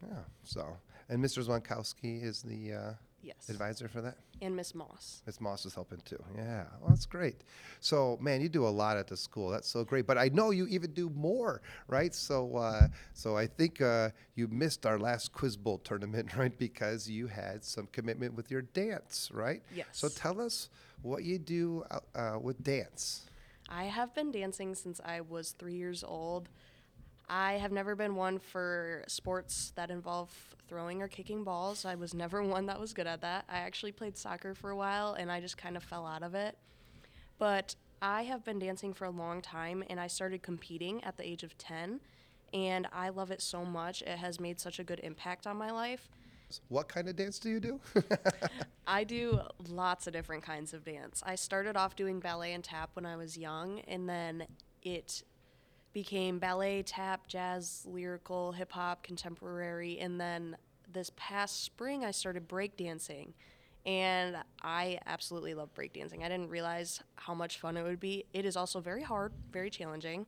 Yeah. 0.01 0.19
So, 0.43 0.77
and 1.09 1.23
Mr. 1.23 1.45
Zwankowski 1.45 2.23
is 2.23 2.41
the 2.41 2.73
uh, 2.73 2.93
Yes. 3.25 3.49
advisor 3.49 3.87
for 3.87 4.01
that. 4.01 4.17
And 4.39 4.55
Miss 4.55 4.75
Moss. 4.75 5.23
Miss 5.25 5.41
Moss 5.41 5.65
is 5.65 5.73
helping 5.73 5.99
too. 6.05 6.23
Yeah, 6.37 6.65
well, 6.79 6.89
that's 6.89 7.07
great. 7.07 7.43
So, 7.79 8.19
man, 8.21 8.39
you 8.39 8.49
do 8.49 8.67
a 8.67 8.69
lot 8.69 8.97
at 8.97 9.07
the 9.07 9.17
school. 9.17 9.49
That's 9.49 9.67
so 9.67 9.83
great. 9.83 10.05
But 10.05 10.19
I 10.19 10.27
know 10.27 10.51
you 10.51 10.67
even 10.67 10.91
do 10.91 11.09
more, 11.09 11.61
right? 11.87 12.13
So, 12.13 12.55
uh, 12.55 12.87
so 13.13 13.35
I 13.35 13.47
think 13.47 13.81
uh, 13.81 14.09
you 14.35 14.47
missed 14.47 14.85
our 14.85 14.99
last 14.99 15.33
Quiz 15.33 15.57
Bowl 15.57 15.79
tournament, 15.79 16.35
right? 16.37 16.55
Because 16.55 17.09
you 17.09 17.25
had 17.25 17.65
some 17.65 17.87
commitment 17.91 18.35
with 18.35 18.51
your 18.51 18.61
dance, 18.61 19.31
right? 19.33 19.63
Yes. 19.73 19.87
So, 19.93 20.07
tell 20.07 20.39
us 20.39 20.69
what 21.01 21.23
you 21.23 21.39
do 21.39 21.83
uh, 21.89 21.99
uh, 22.13 22.39
with 22.39 22.63
dance. 22.63 23.25
I 23.67 23.85
have 23.85 24.13
been 24.13 24.31
dancing 24.31 24.75
since 24.75 25.01
I 25.03 25.21
was 25.21 25.51
three 25.51 25.73
years 25.73 26.03
old. 26.03 26.49
I 27.29 27.53
have 27.53 27.71
never 27.71 27.95
been 27.95 28.15
one 28.15 28.39
for 28.39 29.03
sports 29.07 29.73
that 29.75 29.89
involve 29.89 30.29
throwing 30.67 31.01
or 31.01 31.07
kicking 31.07 31.43
balls. 31.43 31.85
I 31.85 31.95
was 31.95 32.13
never 32.13 32.43
one 32.47 32.65
that 32.67 32.79
was 32.79 32.93
good 32.93 33.07
at 33.07 33.21
that. 33.21 33.45
I 33.49 33.59
actually 33.59 33.91
played 33.91 34.17
soccer 34.17 34.53
for 34.53 34.69
a 34.69 34.75
while 34.75 35.13
and 35.13 35.31
I 35.31 35.41
just 35.41 35.57
kind 35.57 35.77
of 35.77 35.83
fell 35.83 36.05
out 36.05 36.23
of 36.23 36.35
it. 36.35 36.57
But 37.37 37.75
I 38.01 38.23
have 38.23 38.43
been 38.43 38.59
dancing 38.59 38.93
for 38.93 39.05
a 39.05 39.09
long 39.09 39.41
time 39.41 39.83
and 39.89 39.99
I 39.99 40.07
started 40.07 40.43
competing 40.43 41.03
at 41.03 41.17
the 41.17 41.27
age 41.27 41.43
of 41.43 41.57
10 41.57 41.99
and 42.53 42.87
I 42.93 43.09
love 43.09 43.31
it 43.31 43.41
so 43.41 43.65
much. 43.65 44.01
It 44.03 44.17
has 44.17 44.39
made 44.39 44.59
such 44.59 44.79
a 44.79 44.83
good 44.83 44.99
impact 45.03 45.47
on 45.47 45.57
my 45.57 45.71
life. 45.71 46.09
What 46.69 46.87
kind 46.87 47.09
of 47.09 47.15
dance 47.15 47.39
do 47.39 47.49
you 47.49 47.59
do? 47.59 47.79
I 48.87 49.03
do 49.03 49.41
lots 49.67 50.07
of 50.07 50.13
different 50.13 50.43
kinds 50.43 50.73
of 50.73 50.85
dance. 50.85 51.23
I 51.25 51.35
started 51.35 51.75
off 51.75 51.95
doing 51.95 52.19
ballet 52.19 52.53
and 52.53 52.63
tap 52.63 52.91
when 52.93 53.05
I 53.05 53.15
was 53.15 53.37
young, 53.37 53.79
and 53.87 54.07
then 54.07 54.45
it 54.83 55.23
became 55.95 56.39
ballet, 56.39 56.83
tap, 56.83 57.25
jazz, 57.25 57.87
lyrical, 57.89 58.51
hip 58.51 58.73
hop, 58.73 59.01
contemporary, 59.01 59.97
and 59.97 60.19
then 60.19 60.57
this 60.91 61.09
past 61.15 61.63
spring 61.63 62.03
I 62.03 62.11
started 62.11 62.49
breakdancing. 62.49 63.31
And 63.85 64.35
I 64.61 64.99
absolutely 65.05 65.53
love 65.53 65.73
breakdancing. 65.73 66.19
I 66.19 66.27
didn't 66.27 66.49
realize 66.49 66.99
how 67.15 67.33
much 67.33 67.59
fun 67.61 67.77
it 67.77 67.83
would 67.83 68.01
be. 68.01 68.25
It 68.33 68.43
is 68.43 68.57
also 68.57 68.81
very 68.81 69.03
hard, 69.03 69.31
very 69.51 69.69
challenging. 69.69 70.25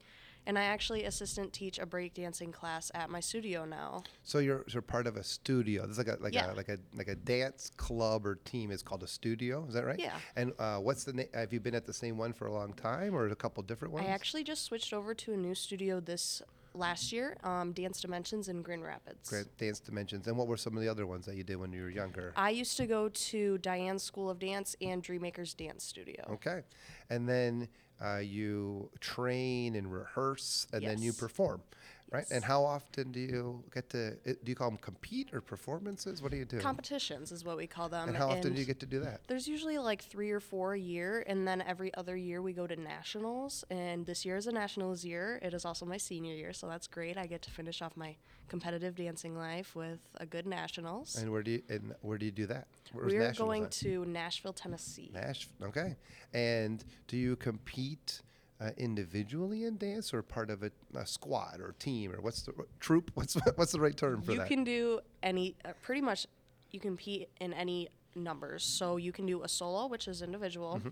And 0.48 0.58
I 0.58 0.64
actually 0.64 1.04
assistant 1.04 1.52
teach 1.52 1.78
a 1.78 1.86
breakdancing 1.86 2.54
class 2.54 2.90
at 2.96 3.10
my 3.10 3.20
studio 3.20 3.66
now. 3.66 4.02
so 4.24 4.40
you're, 4.40 4.64
you're 4.70 4.82
part 4.82 5.06
of 5.06 5.18
a 5.18 5.24
studio. 5.24 5.86
There's 5.86 5.98
like 5.98 6.08
a 6.08 6.18
like 6.22 6.34
Yeah. 6.34 6.54
a 6.54 6.56
like 6.56 6.70
a 6.70 6.78
like 6.96 7.10
a 7.10 7.16
dance 7.16 7.70
club 7.76 8.26
or 8.26 8.36
team 8.36 8.72
is 8.72 8.82
called 8.82 9.04
a 9.04 9.08
studio. 9.08 9.66
Is 9.68 9.74
that 9.74 9.86
right? 9.86 10.00
Yeah. 10.00 10.18
And 10.38 10.54
uh, 10.58 10.78
what's 10.78 11.04
the 11.04 11.14
name? 11.14 11.28
Have 11.34 11.52
you 11.52 11.60
been 11.60 11.76
at 11.76 11.86
the 11.86 11.94
same 11.94 12.18
one 12.18 12.32
for 12.32 12.48
a 12.48 12.54
long 12.54 12.72
time, 12.74 13.14
or 13.14 13.28
a 13.28 13.36
couple 13.36 13.62
different 13.62 13.94
ones? 13.94 14.08
I 14.08 14.12
actually 14.12 14.46
just 14.46 14.64
switched 14.64 14.94
over 14.94 15.14
to 15.14 15.34
a 15.34 15.38
new 15.38 15.54
studio 15.54 16.00
this 16.00 16.42
last 16.74 17.12
year, 17.12 17.36
um, 17.44 17.74
Dance 17.74 18.00
Dimensions 18.02 18.48
in 18.48 18.62
Grand 18.62 18.84
Rapids. 18.84 19.28
Great 19.30 19.48
dance 19.58 19.80
dimensions. 19.82 20.28
And 20.28 20.38
what 20.38 20.48
were 20.48 20.58
some 20.58 20.78
of 20.78 20.82
the 20.84 20.88
other 20.90 21.06
ones 21.08 21.26
that 21.26 21.36
you 21.36 21.44
did 21.44 21.58
when 21.58 21.74
you 21.74 21.82
were 21.82 21.90
younger? 21.90 22.32
I 22.38 22.52
used 22.52 22.78
to 22.78 22.86
go 22.86 23.10
to 23.10 23.58
Diane's 23.58 24.04
School 24.04 24.30
of 24.30 24.40
Dance 24.40 24.76
and 24.80 25.04
Dreammakers 25.04 25.58
Dance 25.58 25.84
Studio. 25.84 26.24
Okay. 26.34 26.62
And 27.10 27.28
then 27.28 27.68
uh, 28.04 28.18
you 28.18 28.90
train 29.00 29.76
and 29.76 29.92
rehearse, 29.92 30.68
and 30.74 30.84
then 30.90 31.02
you 31.02 31.14
perform, 31.14 31.62
right? 32.12 32.26
And 32.32 32.44
how 32.44 32.64
often 32.64 33.12
do 33.12 33.20
you 33.20 33.64
get 33.74 33.90
to? 33.92 34.16
Do 34.26 34.36
you 34.46 34.56
call 34.56 34.70
them 34.70 34.80
compete 34.80 35.30
or 35.34 35.42
performances? 35.42 36.22
What 36.22 36.32
do 36.32 36.38
you 36.38 36.46
do? 36.46 36.60
Competitions 36.60 37.32
is 37.32 37.44
what 37.44 37.58
we 37.58 37.68
call 37.68 37.90
them. 37.90 38.10
and 38.10 38.18
how 38.18 38.30
often 38.30 38.54
do 38.54 38.60
you 38.60 38.66
get 38.66 38.80
to 38.82 38.86
do 38.86 39.00
that? 39.02 39.22
There's 39.28 39.48
usually 39.48 39.78
like 39.78 40.04
three 40.04 40.32
or 40.32 40.40
four 40.40 40.74
a 40.74 40.80
year, 40.80 41.24
and 41.28 41.48
then 41.48 41.62
every 41.62 41.94
other 41.96 42.16
year 42.16 42.42
we 42.42 42.54
go 42.54 42.68
to 42.68 42.76
nationals. 42.76 43.64
And 43.70 44.06
this 44.06 44.26
year 44.26 44.38
is 44.38 44.48
a 44.48 44.52
nationals 44.52 45.04
year. 45.04 45.40
It 45.42 45.54
is 45.54 45.66
also 45.66 45.86
my 45.86 45.98
senior 45.98 46.34
year, 46.34 46.54
so 46.54 46.68
that's 46.68 46.88
great. 46.88 47.18
I 47.18 47.28
get 47.28 47.42
to 47.44 47.52
finish 47.52 47.82
off 47.82 47.96
my 47.96 48.16
competitive 48.48 48.96
dancing 48.96 49.38
life 49.38 49.76
with 49.76 50.00
a 50.16 50.26
good 50.26 50.48
nationals. 50.48 51.16
And 51.18 51.32
where 51.32 51.44
do 51.44 51.52
you 51.52 51.64
and 51.70 51.94
where 52.02 52.18
do 52.18 52.26
you 52.26 52.32
do 52.32 52.46
that? 52.48 52.68
We're 52.94 53.34
going 53.34 53.66
at? 53.66 53.72
to 53.72 54.06
Nashville, 54.06 54.54
Tennessee. 54.54 55.12
Nash. 55.14 55.50
Okay. 55.62 55.96
And 56.34 56.84
do 57.08 57.18
you 57.18 57.36
compete 57.36 58.22
uh, 58.60 58.72
individually 58.78 59.66
in 59.66 59.78
dance, 59.78 60.14
or 60.14 60.22
part 60.22 60.50
of 60.50 60.64
a, 60.64 60.72
a 60.96 61.06
squad 61.06 61.60
or 61.62 61.76
team, 61.80 62.12
or 62.12 62.22
what's 62.22 62.42
the 62.42 62.54
troop? 62.80 63.12
What's 63.14 63.34
what's 63.56 63.72
the 63.72 63.82
right 63.82 63.96
term 63.96 64.22
for 64.22 64.32
you 64.32 64.38
that? 64.40 64.50
You 64.50 64.56
can 64.56 64.64
do 64.64 65.00
any 65.22 65.56
uh, 65.64 65.74
pretty 65.82 66.02
much 66.02 66.28
you 66.72 66.80
compete 66.80 67.30
in 67.40 67.54
any 67.54 67.90
numbers. 68.16 68.64
So 68.64 68.98
you 68.98 69.12
can 69.12 69.26
do 69.26 69.44
a 69.44 69.48
solo 69.48 69.88
which 69.88 70.08
is 70.08 70.22
individual. 70.22 70.78
Mm-hmm. 70.78 70.90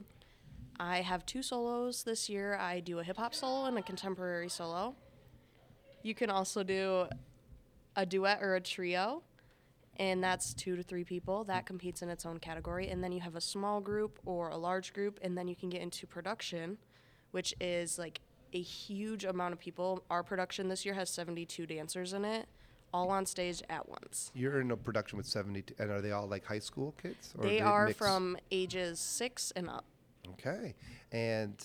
i 0.80 1.01
have 1.01 1.25
two 1.25 1.41
solos 1.41 2.04
this 2.04 2.30
year. 2.30 2.56
I 2.56 2.80
do 2.80 2.99
a 2.99 3.04
hip-hop 3.04 3.34
solo 3.34 3.65
and 3.65 3.78
a 3.78 3.82
contemporary 3.82 4.49
solo. 4.49 4.95
You 6.04 6.13
can 6.13 6.30
also 6.30 6.63
do 6.63 7.08
a 7.95 8.06
duet 8.06 8.41
or 8.41 8.56
a 8.56 8.62
trio 8.62 9.23
and 9.97 10.23
that's 10.23 10.54
two 10.54 10.75
to 10.75 10.84
three 10.84 11.04
people. 11.04 11.45
That 11.45 11.65
competes 11.65 12.01
in 12.01 12.10
its 12.10 12.25
own 12.25 12.39
category. 12.39 12.89
And 12.89 13.04
then 13.04 13.12
you 13.12 13.21
have 13.21 13.36
a 13.36 13.41
small 13.41 13.80
group 13.80 14.19
or 14.25 14.49
a 14.49 14.58
large 14.58 14.93
group 14.93 15.19
and 15.21 15.38
then 15.38 15.47
you 15.47 15.56
can 15.56 15.69
get 15.69 15.82
into 15.82 16.06
production 16.06 16.78
which 17.36 17.54
is 17.60 18.00
like 18.00 18.21
a 18.54 18.62
huge 18.62 19.26
amount 19.26 19.52
of 19.52 19.60
people 19.60 20.02
our 20.10 20.24
production 20.24 20.69
this 20.69 20.86
year 20.86 20.93
has 20.93 21.10
72 21.10 21.65
dancers 21.65 22.13
in 22.13 22.24
it 22.24 22.48
all 22.93 23.10
on 23.10 23.26
stage 23.26 23.62
at 23.69 23.89
once 23.89 24.32
You're 24.34 24.62
in 24.62 24.71
a 24.71 24.78
production 24.78 25.17
with 25.17 25.26
72, 25.26 25.76
and 25.78 25.91
are 25.91 26.00
they 26.00 26.13
all 26.13 26.28
like 26.28 26.45
high 26.45 26.60
school 26.60 26.95
kids? 27.04 27.34
Or 27.38 27.43
they 27.45 27.58
do 27.58 27.65
are 27.65 27.88
mix? 27.88 27.98
from 27.98 28.38
ages 28.52 29.00
six 29.02 29.52
and 29.58 29.69
up 29.69 29.84
Okay. 30.34 30.74
And 31.12 31.56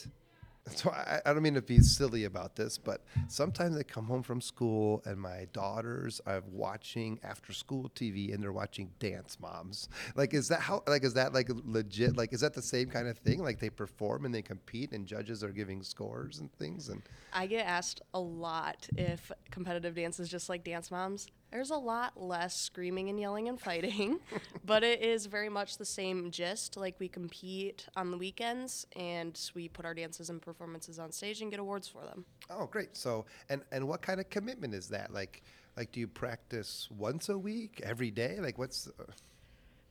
So 0.77 0.91
I, 0.91 1.21
I 1.27 1.33
don't 1.33 1.43
mean 1.43 1.55
to 1.55 1.63
be 1.63 1.81
silly 1.81 2.25
about 2.25 2.57
this, 2.57 2.79
but 2.79 3.03
sometimes 3.29 3.77
I 3.77 3.83
come 3.83 4.07
home 4.07 4.23
from 4.23 4.41
school 4.41 5.03
and 5.05 5.21
my 5.21 5.47
daughters 5.53 6.21
are 6.27 6.43
watching 6.51 7.19
after 7.23 7.53
school 7.53 7.91
TV 7.95 8.33
and 8.33 8.43
they're 8.43 8.53
watching 8.53 8.91
Dance 8.99 9.39
Moms. 9.41 9.89
Like, 10.15 10.33
is 10.33 10.49
that 10.49 10.61
how? 10.61 10.83
Like, 10.87 11.05
is 11.05 11.15
that 11.15 11.35
like 11.35 11.51
legit? 11.65 12.17
Like, 12.17 12.33
is 12.33 12.41
that 12.41 12.55
the 12.55 12.63
same 12.63 12.89
kind 12.89 13.09
of 13.09 13.19
thing? 13.19 13.43
Like, 13.43 13.59
they 13.59 13.71
perform 13.71 14.25
and 14.25 14.35
they 14.35 14.43
compete 14.43 14.93
and 14.93 15.07
judges 15.07 15.43
are 15.43 15.51
giving 15.51 15.83
scores 15.83 16.39
and 16.39 16.53
things. 16.53 16.89
And 16.89 17.03
I 17.33 17.47
get 17.47 17.67
asked 17.67 18.03
a 18.15 18.21
lot 18.21 18.89
if 18.97 19.33
competitive 19.51 19.95
dance 19.95 20.21
is 20.21 20.29
just 20.29 20.49
like 20.49 20.65
Dance 20.65 20.91
Moms. 20.91 21.27
There's 21.51 21.71
a 21.71 21.77
lot 21.77 22.21
less 22.21 22.55
screaming 22.55 23.09
and 23.09 23.19
yelling 23.19 23.49
and 23.49 23.61
fighting, 23.61 24.21
but 24.65 24.85
it 24.85 25.03
is 25.03 25.27
very 25.27 25.49
much 25.49 25.79
the 25.79 25.85
same 25.85 26.31
gist. 26.31 26.77
Like 26.77 26.95
we 27.01 27.09
compete 27.09 27.87
on 27.97 28.11
the 28.13 28.17
weekends 28.19 28.87
and 28.95 29.39
we 29.55 29.69
put 29.69 29.85
our 29.85 29.95
dances 29.95 30.31
and 30.31 30.41
performances 30.41 30.99
on 31.01 31.11
stage 31.11 31.41
and 31.43 31.51
get 31.51 31.59
awards 31.59 31.89
for 31.89 32.05
them. 32.05 32.25
oh, 32.51 32.67
great. 32.67 32.97
So, 32.97 33.27
and 33.49 33.63
and 33.73 33.89
what 33.89 34.01
kind 34.03 34.21
of 34.21 34.31
commitment 34.31 34.75
is 34.75 34.89
that? 34.89 35.13
Like, 35.13 35.43
like 35.77 35.91
do 35.93 35.99
you 36.01 36.07
practice 36.09 36.89
once 36.97 37.29
a 37.29 37.37
week, 37.39 37.81
every 37.85 38.11
day? 38.13 38.39
Like, 38.41 38.57
what's 38.59 38.87
uh, 38.87 39.05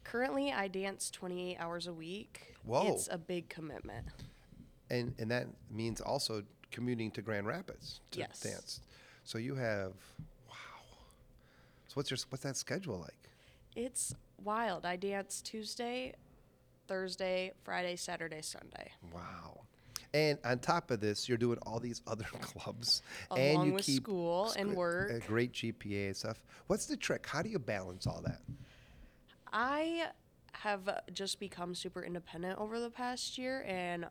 Currently, 0.05 0.51
I 0.51 0.67
dance 0.69 1.11
28 1.11 1.57
hours 1.59 1.85
a 1.87 1.93
week. 1.93 2.55
Whoa. 2.63 2.93
It's 2.93 3.07
a 3.11 3.17
big 3.17 3.49
commitment. 3.49 4.05
and 4.89 5.13
and 5.19 5.29
that 5.29 5.47
means 5.69 5.99
also 6.01 6.43
commuting 6.71 7.11
to 7.11 7.21
Grand 7.21 7.45
Rapids 7.47 7.99
to 8.11 8.19
Yes. 8.19 8.39
dance. 8.39 8.81
So 9.23 9.37
you 9.37 9.55
have. 9.55 9.93
So 11.89 11.93
what's 11.95 12.11
your 12.11 12.19
what's 12.29 12.43
that 12.43 12.55
schedule 12.55 12.99
like? 12.99 13.31
It's 13.75 14.13
wild. 14.43 14.85
I 14.85 14.95
dance 14.95 15.41
Tuesday, 15.41 16.13
Thursday, 16.87 17.51
Friday, 17.63 17.95
Saturday, 17.95 18.43
Sunday. 18.43 18.91
Wow. 19.11 19.61
And 20.13 20.37
on 20.45 20.59
top 20.59 20.91
of 20.91 20.99
this, 20.99 21.27
you're 21.27 21.39
doing 21.39 21.57
all 21.65 21.79
these 21.79 22.01
other 22.05 22.25
clubs, 22.41 23.01
and 23.31 23.55
Along 23.55 23.67
you 23.67 23.73
with 23.73 23.85
keep 23.85 24.03
school 24.03 24.53
and 24.55 24.75
work. 24.75 25.11
Uh, 25.11 25.15
a 25.15 25.19
great 25.19 25.53
GPA 25.53 26.07
and 26.07 26.15
stuff. 26.15 26.43
What's 26.67 26.85
the 26.85 26.95
trick? 26.95 27.25
How 27.27 27.41
do 27.41 27.49
you 27.49 27.57
balance 27.57 28.05
all 28.05 28.21
that? 28.23 28.41
I 29.51 30.09
have 30.51 30.87
just 31.11 31.39
become 31.39 31.73
super 31.73 32.03
independent 32.03 32.59
over 32.59 32.79
the 32.79 32.91
past 32.91 33.39
year 33.39 33.63
and 33.67 34.05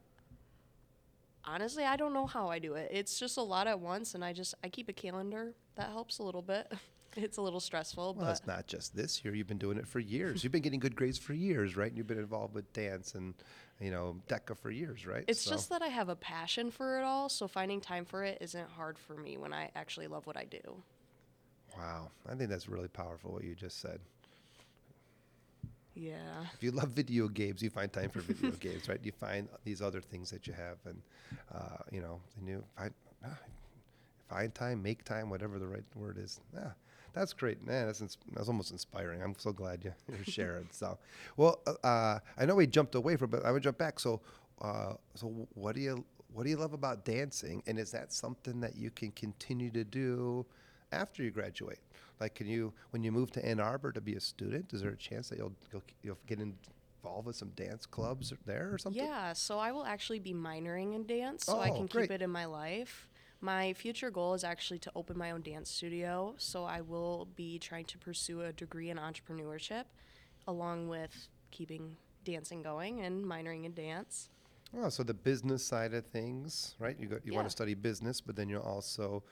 honestly, 1.44 1.84
I 1.84 1.94
don't 1.94 2.12
know 2.12 2.26
how 2.26 2.48
I 2.48 2.58
do 2.58 2.74
it. 2.74 2.90
It's 2.92 3.20
just 3.20 3.36
a 3.36 3.42
lot 3.42 3.68
at 3.68 3.78
once 3.78 4.16
and 4.16 4.24
I 4.24 4.32
just 4.32 4.56
I 4.64 4.68
keep 4.68 4.88
a 4.88 4.92
calendar. 4.92 5.54
That 5.76 5.90
helps 5.90 6.18
a 6.18 6.24
little 6.24 6.42
bit. 6.42 6.72
It's 7.20 7.36
a 7.36 7.42
little 7.42 7.60
stressful, 7.60 8.14
Well, 8.14 8.26
but 8.26 8.30
it's 8.30 8.46
not 8.46 8.66
just 8.66 8.94
this 8.94 9.24
year. 9.24 9.34
You've 9.34 9.46
been 9.48 9.58
doing 9.58 9.76
it 9.76 9.86
for 9.88 9.98
years. 9.98 10.44
You've 10.44 10.52
been 10.52 10.62
getting 10.62 10.78
good 10.80 10.94
grades 10.94 11.18
for 11.18 11.34
years, 11.34 11.76
right? 11.76 11.88
And 11.88 11.98
you've 11.98 12.06
been 12.06 12.18
involved 12.18 12.54
with 12.54 12.72
dance 12.72 13.14
and, 13.14 13.34
you 13.80 13.90
know, 13.90 14.16
DECA 14.28 14.56
for 14.56 14.70
years, 14.70 15.04
right? 15.06 15.24
it's 15.26 15.40
So- 15.40 15.50
just 15.50 15.68
that 15.70 15.82
I 15.82 15.88
have 15.88 16.08
a 16.08 16.16
passion 16.16 16.70
for 16.70 16.98
it 16.98 17.02
all, 17.02 17.28
so 17.28 17.48
finding 17.48 17.80
time 17.80 18.04
for 18.04 18.22
it 18.24 18.38
isn't 18.40 18.68
hard 18.70 18.98
for 18.98 19.14
me 19.16 19.36
when 19.36 19.52
I 19.52 19.70
actually 19.74 20.06
love 20.06 20.26
what 20.26 20.36
I 20.36 20.44
do. 20.44 20.82
Wow. 21.76 22.10
I 22.28 22.34
think 22.34 22.50
that's 22.50 22.68
really 22.68 22.88
powerful 22.88 23.32
what 23.32 23.44
you 23.44 23.54
just 23.54 23.80
said. 23.80 24.00
Yeah. 25.94 26.44
If 26.54 26.62
you 26.62 26.70
love 26.70 26.90
video 26.90 27.26
games, 27.28 27.60
you 27.62 27.70
find 27.70 27.92
time 27.92 28.10
for 28.10 28.20
video 28.20 28.50
games, 28.60 28.88
right? 28.88 29.00
You 29.02 29.10
find 29.12 29.48
these 29.64 29.82
other 29.82 30.00
things 30.00 30.30
that 30.30 30.46
you 30.46 30.52
have, 30.52 30.76
and 30.84 31.02
uh, 31.52 31.78
you 31.90 32.00
know, 32.00 32.20
and 32.38 32.48
you 32.48 32.64
find 32.76 32.94
ah, 33.24 33.36
find 34.28 34.54
time, 34.54 34.80
make 34.80 35.04
time, 35.04 35.28
whatever 35.28 35.58
the 35.58 35.66
right 35.66 35.82
word 35.96 36.18
is. 36.18 36.40
Yeah, 36.54 36.70
that's 37.14 37.32
great, 37.32 37.66
man. 37.66 37.86
That's 37.86 38.00
ins- 38.00 38.18
that's 38.32 38.48
almost 38.48 38.70
inspiring. 38.72 39.22
I'm 39.22 39.34
so 39.38 39.52
glad 39.52 39.84
you, 39.84 39.92
you're 40.08 40.24
sharing. 40.24 40.68
so, 40.70 40.98
well, 41.36 41.60
uh, 41.84 42.18
I 42.36 42.46
know 42.46 42.54
we 42.54 42.66
jumped 42.66 42.94
away 42.94 43.16
from, 43.16 43.30
but 43.30 43.44
I 43.44 43.50
would 43.52 43.62
jump 43.62 43.78
back. 43.78 43.98
So, 44.00 44.20
uh, 44.60 44.94
so 45.14 45.26
what 45.54 45.74
do 45.74 45.80
you 45.80 46.04
what 46.32 46.44
do 46.44 46.50
you 46.50 46.56
love 46.56 46.72
about 46.74 47.04
dancing, 47.04 47.62
and 47.66 47.78
is 47.78 47.90
that 47.92 48.12
something 48.12 48.60
that 48.60 48.76
you 48.76 48.90
can 48.90 49.10
continue 49.12 49.70
to 49.70 49.84
do 49.84 50.44
after 50.92 51.22
you 51.22 51.30
graduate? 51.30 51.78
Like, 52.20 52.34
can 52.34 52.46
you, 52.48 52.72
when 52.90 53.02
you 53.04 53.12
move 53.12 53.30
to 53.32 53.44
Ann 53.46 53.60
Arbor 53.60 53.92
to 53.92 54.00
be 54.00 54.14
a 54.14 54.20
student, 54.20 54.72
is 54.72 54.82
there 54.82 54.90
a 54.90 54.96
chance 54.96 55.28
that 55.30 55.38
you'll 55.38 55.54
you'll, 55.72 55.82
you'll 56.02 56.18
get 56.26 56.40
involved 56.40 57.26
with 57.26 57.36
some 57.36 57.50
dance 57.50 57.86
clubs 57.86 58.32
there 58.44 58.70
or 58.72 58.78
something? 58.78 59.02
Yeah, 59.02 59.32
so 59.32 59.58
I 59.58 59.70
will 59.72 59.84
actually 59.84 60.18
be 60.18 60.34
minoring 60.34 60.94
in 60.94 61.06
dance 61.06 61.44
so 61.46 61.58
I 61.60 61.70
Oh, 61.70 61.76
can 61.76 61.86
great. 61.86 62.04
keep 62.08 62.10
it 62.16 62.22
in 62.22 62.30
my 62.30 62.44
life. 62.44 63.08
My 63.40 63.72
future 63.74 64.10
goal 64.10 64.34
is 64.34 64.42
actually 64.42 64.80
to 64.80 64.92
open 64.96 65.16
my 65.16 65.30
own 65.30 65.42
dance 65.42 65.70
studio, 65.70 66.34
so 66.38 66.64
I 66.64 66.80
will 66.80 67.28
be 67.36 67.58
trying 67.60 67.84
to 67.86 67.98
pursue 67.98 68.42
a 68.42 68.52
degree 68.52 68.90
in 68.90 68.96
entrepreneurship 68.96 69.84
along 70.48 70.88
with 70.88 71.28
keeping 71.50 71.96
dancing 72.24 72.62
going 72.62 73.02
and 73.02 73.24
minoring 73.24 73.64
in 73.64 73.74
dance. 73.74 74.28
Oh, 74.76 74.88
so 74.88 75.02
the 75.02 75.14
business 75.14 75.64
side 75.64 75.94
of 75.94 76.04
things, 76.06 76.74
right? 76.80 76.96
You 76.98 77.06
go, 77.06 77.18
you 77.24 77.32
want 77.32 77.46
to 77.46 77.50
study 77.50 77.74
business, 77.74 78.20
but 78.20 78.34
then 78.34 78.48
you're 78.48 78.62
also, 78.62 79.22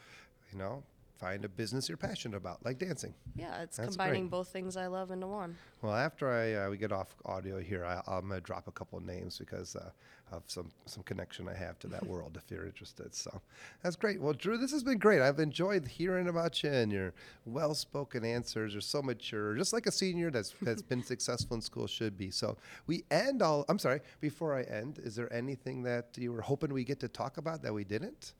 you 0.53 0.59
know, 0.59 0.83
find 1.19 1.45
a 1.45 1.49
business 1.49 1.89
you're 1.89 1.97
passionate 1.97 2.37
about, 2.37 2.65
like 2.65 2.79
dancing. 2.79 3.15
Yeah, 3.35 3.63
it's 3.63 3.77
That's 3.77 3.97
combining 3.97 4.25
great. 4.25 4.31
both 4.31 4.49
things 4.49 4.77
I 4.77 4.87
love 4.87 5.11
into 5.11 5.27
one. 5.27 5.57
Well, 5.83 5.95
after 5.95 6.31
I 6.31 6.55
uh, 6.67 6.71
we 6.71 6.77
get 6.77 6.93
off 6.93 7.15
audio 7.25 7.59
here, 7.59 7.85
I, 7.85 8.01
I'm 8.07 8.29
gonna 8.29 8.41
drop 8.41 8.69
a 8.69 8.73
couple 8.73 8.99
of 8.99 9.05
names 9.05 9.39
because 9.39 9.77
uh, 9.77 9.91
of 10.33 10.43
some 10.47 10.71
some 10.87 11.03
connection 11.05 11.49
I 11.49 11.55
have 11.55 11.79
to 11.81 11.87
that 11.89 12.07
world. 12.13 12.39
If 12.43 12.51
you're 12.51 12.67
interested, 12.67 13.15
so 13.15 13.41
that's 13.83 13.97
great. 13.97 14.21
Well, 14.21 14.33
Drew, 14.33 14.59
this 14.59 14.73
has 14.73 14.83
been 14.83 14.99
great. 14.99 15.23
I've 15.23 15.39
enjoyed 15.39 15.87
hearing 15.87 16.29
about 16.29 16.63
you 16.63 16.71
and 16.71 16.93
your 16.93 17.15
well-spoken 17.45 18.25
answers. 18.25 18.73
You're 18.73 18.81
so 18.81 19.03
mature, 19.03 19.55
just 19.55 19.73
like 19.73 19.87
a 19.87 19.93
senior 19.93 20.31
that's 20.31 20.55
that's 20.63 20.83
been 20.83 21.03
successful 21.15 21.57
in 21.57 21.61
school 21.61 21.87
should 21.87 22.17
be. 22.17 22.31
So 22.31 22.57
we 22.87 23.05
end 23.11 23.43
all. 23.43 23.65
I'm 23.69 23.79
sorry. 23.79 24.01
Before 24.21 24.57
I 24.57 24.63
end, 24.63 24.99
is 25.03 25.15
there 25.15 25.33
anything 25.33 25.83
that 25.85 26.09
you 26.17 26.33
were 26.33 26.43
hoping 26.43 26.73
we 26.73 26.85
get 26.85 27.01
to 27.01 27.09
talk 27.09 27.39
about 27.39 27.63
that 27.63 27.73
we 27.73 27.85
didn't? 27.85 28.35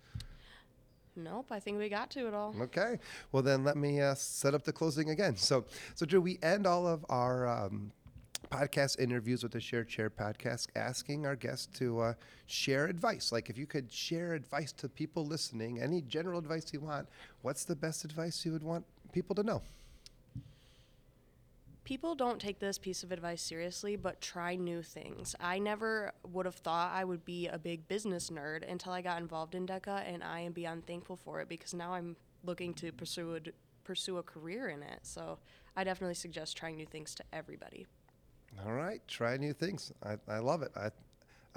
Nope, 1.17 1.47
I 1.51 1.59
think 1.59 1.79
we 1.79 1.89
got 1.89 2.11
to 2.11 2.29
it 2.29 2.35
all. 2.35 2.55
Okay. 2.61 2.99
Well, 3.33 3.43
then 3.43 3.65
let 3.65 3.77
me 3.77 4.01
uh, 4.01 4.15
set 4.15 4.55
up 4.55 4.65
the 4.65 4.73
closing 4.73 5.11
again. 5.11 5.37
So, 5.37 5.65
so 5.95 6.05
Drew, 6.05 6.21
we 6.21 6.39
end 6.43 6.67
all 6.67 6.87
of 6.87 7.05
our 7.09 7.49
um, 7.49 7.91
podcast 8.51 9.01
interviews 9.01 9.43
with 9.43 9.53
the 9.53 9.61
Share 9.61 9.85
Chair 9.85 10.11
podcast 10.11 10.69
asking 10.77 11.27
our 11.27 11.37
guests 11.37 11.67
to 11.79 12.01
uh, 12.01 12.15
share 12.47 12.87
advice. 12.87 13.33
Like, 13.33 13.51
if 13.51 13.59
you 13.59 13.67
could 13.67 13.91
share 13.91 14.35
advice 14.35 14.73
to 14.73 14.89
people 14.89 15.25
listening, 15.27 15.81
any 15.81 16.03
general 16.03 16.39
advice 16.39 16.73
you 16.73 16.81
want, 16.81 17.09
what's 17.43 17.65
the 17.65 17.77
best 17.77 18.05
advice 18.05 18.45
you 18.45 18.53
would 18.53 18.63
want 18.63 18.85
people 19.13 19.35
to 19.37 19.43
know? 19.43 19.63
People 21.87 22.17
don't 22.17 22.41
take 22.41 22.59
this 22.59 22.79
piece 22.79 23.05
of 23.05 23.13
advice 23.13 23.41
seriously, 23.41 23.95
but 23.95 24.21
try 24.21 24.57
new 24.57 24.83
things. 24.83 25.37
I 25.39 25.61
never 25.61 26.11
would 26.33 26.45
have 26.45 26.57
thought 26.57 26.91
I 26.93 27.05
would 27.05 27.25
be 27.25 27.47
a 27.47 27.61
big 27.61 27.87
business 27.87 28.29
nerd 28.29 28.69
until 28.69 28.91
I 28.91 29.03
got 29.03 29.21
involved 29.23 29.55
in 29.55 29.69
DECA, 29.69 30.03
and 30.13 30.25
I 30.25 30.41
am 30.41 30.51
beyond 30.51 30.89
thankful 30.89 31.15
for 31.15 31.41
it 31.41 31.49
because 31.49 31.75
now 31.75 31.93
I'm 31.93 32.17
looking 32.43 32.75
to 32.75 32.91
pursue 32.91 33.37
a, 33.37 33.41
pursue 33.85 34.19
a 34.19 34.23
career 34.25 34.69
in 34.69 34.83
it. 34.83 34.99
So 35.03 35.39
I 35.77 35.85
definitely 35.85 36.17
suggest 36.17 36.57
trying 36.57 36.77
new 36.77 36.87
things 36.87 37.15
to 37.15 37.25
everybody. 37.33 37.87
All 38.67 38.73
right, 38.73 39.01
try 39.07 39.37
new 39.37 39.53
things. 39.53 39.93
I, 40.03 40.17
I 40.27 40.39
love 40.39 40.63
it. 40.63 40.73
I, 40.77 40.91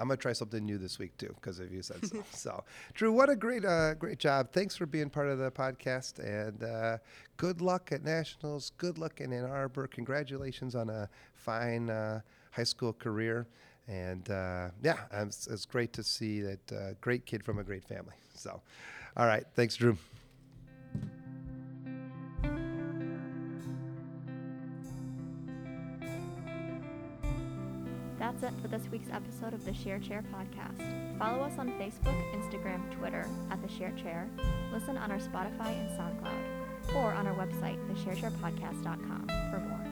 I'm 0.00 0.08
gonna 0.08 0.16
try 0.16 0.32
something 0.32 0.64
new 0.64 0.78
this 0.78 0.98
week 0.98 1.16
too 1.18 1.32
because 1.34 1.60
of 1.60 1.72
you 1.72 1.82
said 1.82 2.04
so. 2.06 2.24
so, 2.32 2.64
Drew, 2.94 3.12
what 3.12 3.28
a 3.28 3.36
great, 3.36 3.64
uh, 3.64 3.94
great 3.94 4.18
job. 4.18 4.50
Thanks 4.50 4.74
for 4.74 4.86
being 4.86 5.10
part 5.10 5.28
of 5.28 5.38
the 5.38 5.50
podcast, 5.50 6.18
and 6.18 6.62
uh, 6.62 6.98
good 7.36 7.60
luck 7.60 7.92
at 7.92 8.02
nationals. 8.02 8.72
Good 8.78 8.98
luck 8.98 9.20
in 9.20 9.32
Ann 9.32 9.44
Arbor. 9.44 9.86
Congratulations 9.86 10.74
on 10.74 10.88
a 10.88 11.08
fine 11.34 11.90
uh, 11.90 12.20
high 12.50 12.64
school 12.64 12.92
career. 12.92 13.46
And 13.88 14.30
uh, 14.30 14.68
yeah, 14.82 14.98
it's, 15.12 15.46
it's 15.48 15.66
great 15.66 15.92
to 15.94 16.02
see 16.02 16.40
that 16.42 16.72
uh, 16.72 16.94
great 17.00 17.26
kid 17.26 17.44
from 17.44 17.58
a 17.58 17.64
great 17.64 17.84
family. 17.84 18.14
So, 18.34 18.60
all 19.16 19.26
right, 19.26 19.44
thanks, 19.54 19.76
Drew. 19.76 19.96
For 28.60 28.68
this 28.68 28.88
week's 28.90 29.10
episode 29.10 29.54
of 29.54 29.64
the 29.64 29.74
Share 29.74 29.98
Chair 29.98 30.24
podcast. 30.32 31.18
Follow 31.18 31.42
us 31.42 31.58
on 31.58 31.70
Facebook, 31.72 32.16
Instagram, 32.34 32.90
Twitter 32.98 33.26
at 33.50 33.60
the 33.62 33.68
Share 33.68 33.92
Chair. 33.92 34.28
Listen 34.72 34.96
on 34.96 35.10
our 35.10 35.18
Spotify 35.18 35.68
and 35.68 35.90
SoundCloud, 35.90 36.94
or 36.96 37.12
on 37.12 37.26
our 37.26 37.34
website, 37.34 37.78
thesharechairpodcast.com, 37.88 39.26
for 39.50 39.58
more. 39.60 39.89